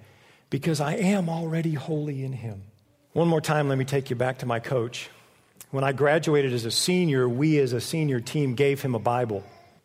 because 0.50 0.80
I 0.80 0.94
am 0.94 1.28
already 1.28 1.74
holy 1.74 2.24
in 2.24 2.32
Him. 2.32 2.62
One 3.12 3.28
more 3.28 3.40
time, 3.40 3.68
let 3.68 3.78
me 3.78 3.84
take 3.84 4.10
you 4.10 4.16
back 4.16 4.38
to 4.38 4.46
my 4.46 4.60
coach. 4.60 5.08
When 5.70 5.84
I 5.84 5.92
graduated 5.92 6.52
as 6.52 6.64
a 6.64 6.70
senior, 6.70 7.28
we 7.28 7.58
as 7.58 7.72
a 7.72 7.80
senior 7.80 8.20
team 8.20 8.54
gave 8.54 8.80
him 8.82 8.94
a 8.94 8.98
Bible. 8.98 9.42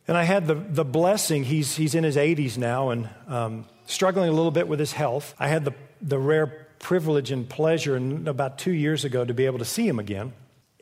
And 0.08 0.18
I 0.18 0.24
had 0.24 0.48
the, 0.48 0.56
the 0.56 0.86
blessing, 0.86 1.44
he's, 1.44 1.76
he's 1.76 1.96
in 1.96 2.04
his 2.04 2.18
80s 2.18 2.58
now 2.58 2.90
and 2.90 3.10
um, 3.28 3.66
struggling 3.86 4.30
a 4.30 4.34
little 4.34 4.52
bit 4.52 4.68
with 4.68 4.80
his 4.80 4.92
health. 4.92 5.34
I 5.40 5.48
had 5.48 5.66
the, 5.66 5.74
the 6.02 6.20
rare 6.20 6.68
privilege 6.80 7.32
and 7.32 7.48
pleasure 7.48 7.96
in, 7.96 8.28
about 8.28 8.58
two 8.58 8.74
years 8.74 9.06
ago 9.06 9.24
to 9.24 9.34
be 9.34 9.46
able 9.46 9.60
to 9.60 9.66
see 9.66 9.88
him 9.88 9.98
again. 9.98 10.34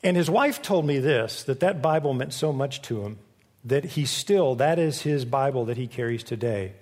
And 0.03 0.15
his 0.15 0.29
wife 0.29 0.61
told 0.61 0.85
me 0.85 0.99
this 0.99 1.43
that 1.43 1.59
that 1.59 1.81
Bible 1.81 2.13
meant 2.13 2.33
so 2.33 2.53
much 2.53 2.81
to 2.83 3.03
him 3.03 3.17
that 3.65 3.83
he 3.83 4.05
still, 4.05 4.55
that 4.55 4.79
is 4.79 5.01
his 5.01 5.25
Bible 5.25 5.65
that 5.65 5.77
he 5.77 5.87
carries 5.87 6.23
today. 6.23 6.73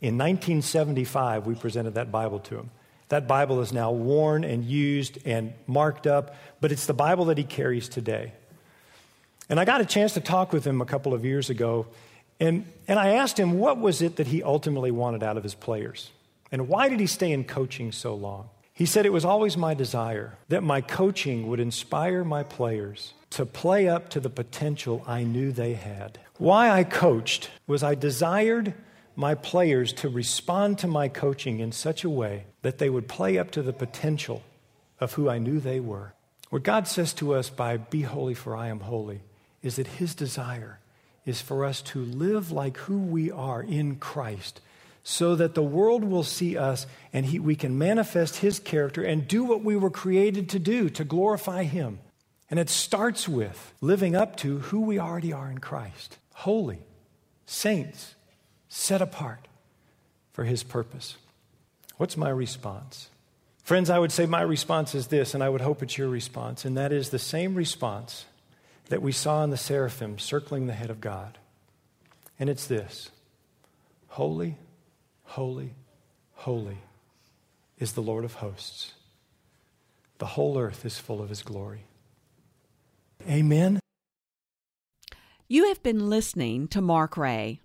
In 0.00 0.16
1975, 0.18 1.46
we 1.46 1.54
presented 1.54 1.94
that 1.94 2.10
Bible 2.10 2.40
to 2.40 2.56
him. 2.56 2.70
That 3.10 3.28
Bible 3.28 3.60
is 3.60 3.72
now 3.72 3.92
worn 3.92 4.44
and 4.44 4.64
used 4.64 5.18
and 5.24 5.52
marked 5.66 6.06
up, 6.06 6.34
but 6.60 6.72
it's 6.72 6.86
the 6.86 6.94
Bible 6.94 7.26
that 7.26 7.38
he 7.38 7.44
carries 7.44 7.88
today. 7.88 8.32
And 9.48 9.58
I 9.58 9.64
got 9.64 9.80
a 9.80 9.84
chance 9.84 10.14
to 10.14 10.20
talk 10.20 10.52
with 10.52 10.64
him 10.64 10.80
a 10.80 10.86
couple 10.86 11.12
of 11.12 11.24
years 11.24 11.50
ago, 11.50 11.86
and, 12.38 12.64
and 12.88 12.98
I 12.98 13.14
asked 13.14 13.38
him 13.38 13.58
what 13.58 13.78
was 13.78 14.00
it 14.00 14.16
that 14.16 14.28
he 14.28 14.42
ultimately 14.42 14.90
wanted 14.90 15.22
out 15.22 15.36
of 15.36 15.42
his 15.42 15.54
players? 15.54 16.10
And 16.52 16.68
why 16.68 16.88
did 16.88 16.98
he 16.98 17.06
stay 17.06 17.32
in 17.32 17.44
coaching 17.44 17.92
so 17.92 18.14
long? 18.14 18.48
He 18.80 18.86
said, 18.86 19.04
It 19.04 19.12
was 19.12 19.26
always 19.26 19.58
my 19.58 19.74
desire 19.74 20.38
that 20.48 20.62
my 20.62 20.80
coaching 20.80 21.48
would 21.48 21.60
inspire 21.60 22.24
my 22.24 22.42
players 22.42 23.12
to 23.28 23.44
play 23.44 23.86
up 23.86 24.08
to 24.08 24.20
the 24.20 24.30
potential 24.30 25.04
I 25.06 25.22
knew 25.22 25.52
they 25.52 25.74
had. 25.74 26.18
Why 26.38 26.70
I 26.70 26.84
coached 26.84 27.50
was 27.66 27.82
I 27.82 27.94
desired 27.94 28.72
my 29.14 29.34
players 29.34 29.92
to 29.92 30.08
respond 30.08 30.78
to 30.78 30.86
my 30.86 31.08
coaching 31.08 31.60
in 31.60 31.72
such 31.72 32.04
a 32.04 32.08
way 32.08 32.46
that 32.62 32.78
they 32.78 32.88
would 32.88 33.06
play 33.06 33.36
up 33.36 33.50
to 33.50 33.60
the 33.60 33.74
potential 33.74 34.42
of 34.98 35.12
who 35.12 35.28
I 35.28 35.36
knew 35.36 35.60
they 35.60 35.80
were. 35.80 36.14
What 36.48 36.62
God 36.62 36.88
says 36.88 37.12
to 37.14 37.34
us 37.34 37.50
by 37.50 37.76
Be 37.76 38.00
holy, 38.00 38.32
for 38.32 38.56
I 38.56 38.68
am 38.68 38.80
holy, 38.80 39.20
is 39.62 39.76
that 39.76 39.88
His 39.88 40.14
desire 40.14 40.78
is 41.26 41.42
for 41.42 41.66
us 41.66 41.82
to 41.82 41.98
live 42.02 42.50
like 42.50 42.78
who 42.78 42.96
we 42.96 43.30
are 43.30 43.62
in 43.62 43.96
Christ 43.96 44.62
so 45.02 45.34
that 45.36 45.54
the 45.54 45.62
world 45.62 46.04
will 46.04 46.22
see 46.22 46.56
us 46.56 46.86
and 47.12 47.26
he, 47.26 47.38
we 47.38 47.56
can 47.56 47.78
manifest 47.78 48.36
his 48.36 48.58
character 48.58 49.02
and 49.02 49.26
do 49.26 49.44
what 49.44 49.64
we 49.64 49.76
were 49.76 49.90
created 49.90 50.48
to 50.50 50.58
do 50.58 50.90
to 50.90 51.04
glorify 51.04 51.64
him. 51.64 52.00
And 52.50 52.58
it 52.58 52.68
starts 52.68 53.28
with 53.28 53.72
living 53.80 54.14
up 54.14 54.36
to 54.38 54.58
who 54.58 54.80
we 54.80 54.98
already 54.98 55.32
are 55.32 55.50
in 55.50 55.58
Christ 55.58 56.18
holy, 56.32 56.78
saints, 57.44 58.14
set 58.68 59.02
apart 59.02 59.46
for 60.32 60.44
his 60.44 60.62
purpose. 60.62 61.16
What's 61.98 62.16
my 62.16 62.30
response? 62.30 63.10
Friends, 63.62 63.90
I 63.90 63.98
would 63.98 64.10
say 64.10 64.24
my 64.24 64.40
response 64.40 64.94
is 64.94 65.08
this, 65.08 65.34
and 65.34 65.44
I 65.44 65.50
would 65.50 65.60
hope 65.60 65.82
it's 65.82 65.98
your 65.98 66.08
response, 66.08 66.64
and 66.64 66.78
that 66.78 66.92
is 66.92 67.10
the 67.10 67.18
same 67.18 67.54
response 67.54 68.24
that 68.88 69.02
we 69.02 69.12
saw 69.12 69.44
in 69.44 69.50
the 69.50 69.56
seraphim 69.56 70.18
circling 70.18 70.66
the 70.66 70.72
head 70.72 70.88
of 70.88 71.00
God. 71.00 71.38
And 72.38 72.48
it's 72.48 72.66
this 72.66 73.10
Holy, 74.08 74.56
Holy, 75.34 75.76
holy 76.32 76.78
is 77.78 77.92
the 77.92 78.02
Lord 78.02 78.24
of 78.24 78.34
hosts. 78.34 78.94
The 80.18 80.26
whole 80.26 80.58
earth 80.58 80.84
is 80.84 80.98
full 80.98 81.22
of 81.22 81.28
his 81.28 81.44
glory. 81.44 81.84
Amen. 83.28 83.78
You 85.46 85.68
have 85.68 85.84
been 85.84 86.10
listening 86.10 86.66
to 86.68 86.80
Mark 86.80 87.16
Ray. 87.16 87.60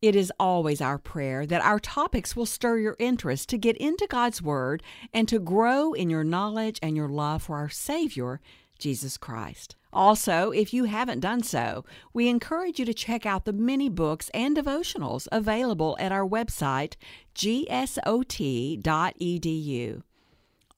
It 0.00 0.14
is 0.14 0.32
always 0.38 0.80
our 0.80 0.98
prayer 0.98 1.44
that 1.46 1.64
our 1.64 1.80
topics 1.80 2.36
will 2.36 2.46
stir 2.46 2.78
your 2.78 2.94
interest 3.00 3.48
to 3.48 3.58
get 3.58 3.76
into 3.78 4.06
God's 4.08 4.40
Word 4.40 4.80
and 5.12 5.26
to 5.26 5.40
grow 5.40 5.94
in 5.94 6.10
your 6.10 6.22
knowledge 6.22 6.78
and 6.80 6.96
your 6.96 7.08
love 7.08 7.42
for 7.42 7.56
our 7.56 7.70
Savior, 7.70 8.40
Jesus 8.78 9.16
Christ. 9.16 9.76
Also, 9.92 10.50
if 10.50 10.74
you 10.74 10.84
haven't 10.84 11.20
done 11.20 11.42
so, 11.42 11.84
we 12.12 12.28
encourage 12.28 12.78
you 12.80 12.84
to 12.84 12.92
check 12.92 13.24
out 13.24 13.44
the 13.44 13.52
many 13.52 13.88
books 13.88 14.28
and 14.34 14.56
devotionals 14.56 15.28
available 15.30 15.96
at 16.00 16.10
our 16.10 16.26
website, 16.26 16.94
gsot.edu. 17.34 17.92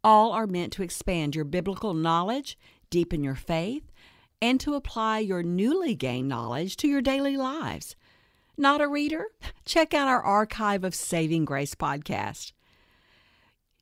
All 0.04 0.32
are 0.32 0.46
meant 0.46 0.72
to 0.74 0.82
expand 0.82 1.34
your 1.34 1.46
biblical 1.46 1.94
knowledge, 1.94 2.58
deepen 2.90 3.24
your 3.24 3.34
faith, 3.34 3.90
and 4.40 4.60
to 4.60 4.74
apply 4.74 5.20
your 5.20 5.42
newly 5.42 5.94
gained 5.94 6.28
knowledge 6.28 6.76
to 6.76 6.86
your 6.88 7.00
daily 7.00 7.36
lives. 7.36 7.96
Not 8.58 8.80
a 8.80 8.88
reader? 8.88 9.26
Check 9.64 9.94
out 9.94 10.08
our 10.08 10.22
archive 10.22 10.84
of 10.84 10.94
Saving 10.94 11.44
Grace 11.44 11.74
podcast. 11.74 12.52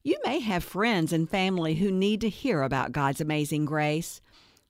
You 0.07 0.19
may 0.23 0.41
have 0.41 0.63
friends 0.63 1.15
and 1.15 1.31
family 1.31 1.77
who 1.77 1.91
need 1.91 2.21
to 2.21 2.29
hear 2.29 2.61
about 2.61 2.93
God's 2.93 3.23
amazing 3.23 3.65
grace. 3.65 4.21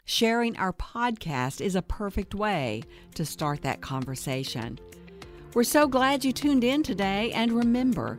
Sharing 0.05 0.57
our 0.57 0.73
podcast 0.73 1.61
is 1.61 1.75
a 1.75 1.83
perfect 1.83 2.37
way 2.37 2.85
to 3.17 3.25
start 3.25 3.63
that 3.63 3.81
conversation. 3.81 4.79
We're 5.53 5.65
so 5.65 5.89
glad 5.89 6.25
you 6.25 6.33
tuned 6.33 6.63
in 6.63 6.85
today, 6.85 7.33
and 7.33 7.51
remember, 7.51 8.17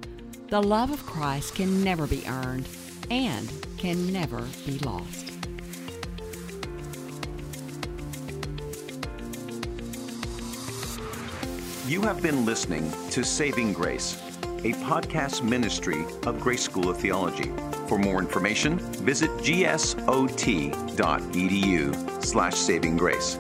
the 0.50 0.62
love 0.62 0.92
of 0.92 1.06
Christ 1.06 1.56
can 1.56 1.86
never 1.86 2.06
be 2.06 2.22
earned 2.28 2.68
and 3.10 3.50
can 3.78 4.12
never 4.12 4.46
be 4.66 4.78
lost. 4.80 5.32
You 11.88 12.02
have 12.02 12.22
been 12.22 12.46
listening 12.46 12.92
to 13.12 13.24
Saving 13.24 13.72
Grace, 13.72 14.22
a 14.66 14.74
podcast 14.78 15.44
ministry 15.44 16.04
of 16.26 16.40
Grace 16.40 16.64
School 16.64 16.90
of 16.90 16.98
Theology. 16.98 17.52
For 17.88 18.00
more 18.00 18.18
information, 18.18 18.80
visit 18.80 19.30
gsot.edu 19.38 19.94
slash 22.26 22.56
saving 22.56 22.98
grace. 22.98 23.38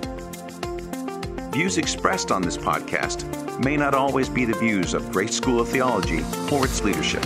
Views 1.51 1.79
expressed 1.79 2.31
on 2.31 2.43
this 2.43 2.57
podcast 2.57 3.25
may 3.63 3.75
not 3.75 3.95
always 3.95 4.29
be 4.29 4.45
the 4.45 4.53
views 4.59 4.93
of 4.93 5.11
Grace 5.11 5.35
School 5.35 5.59
of 5.59 5.67
Theology 5.67 6.23
or 6.51 6.65
its 6.65 6.83
leadership. 6.83 7.25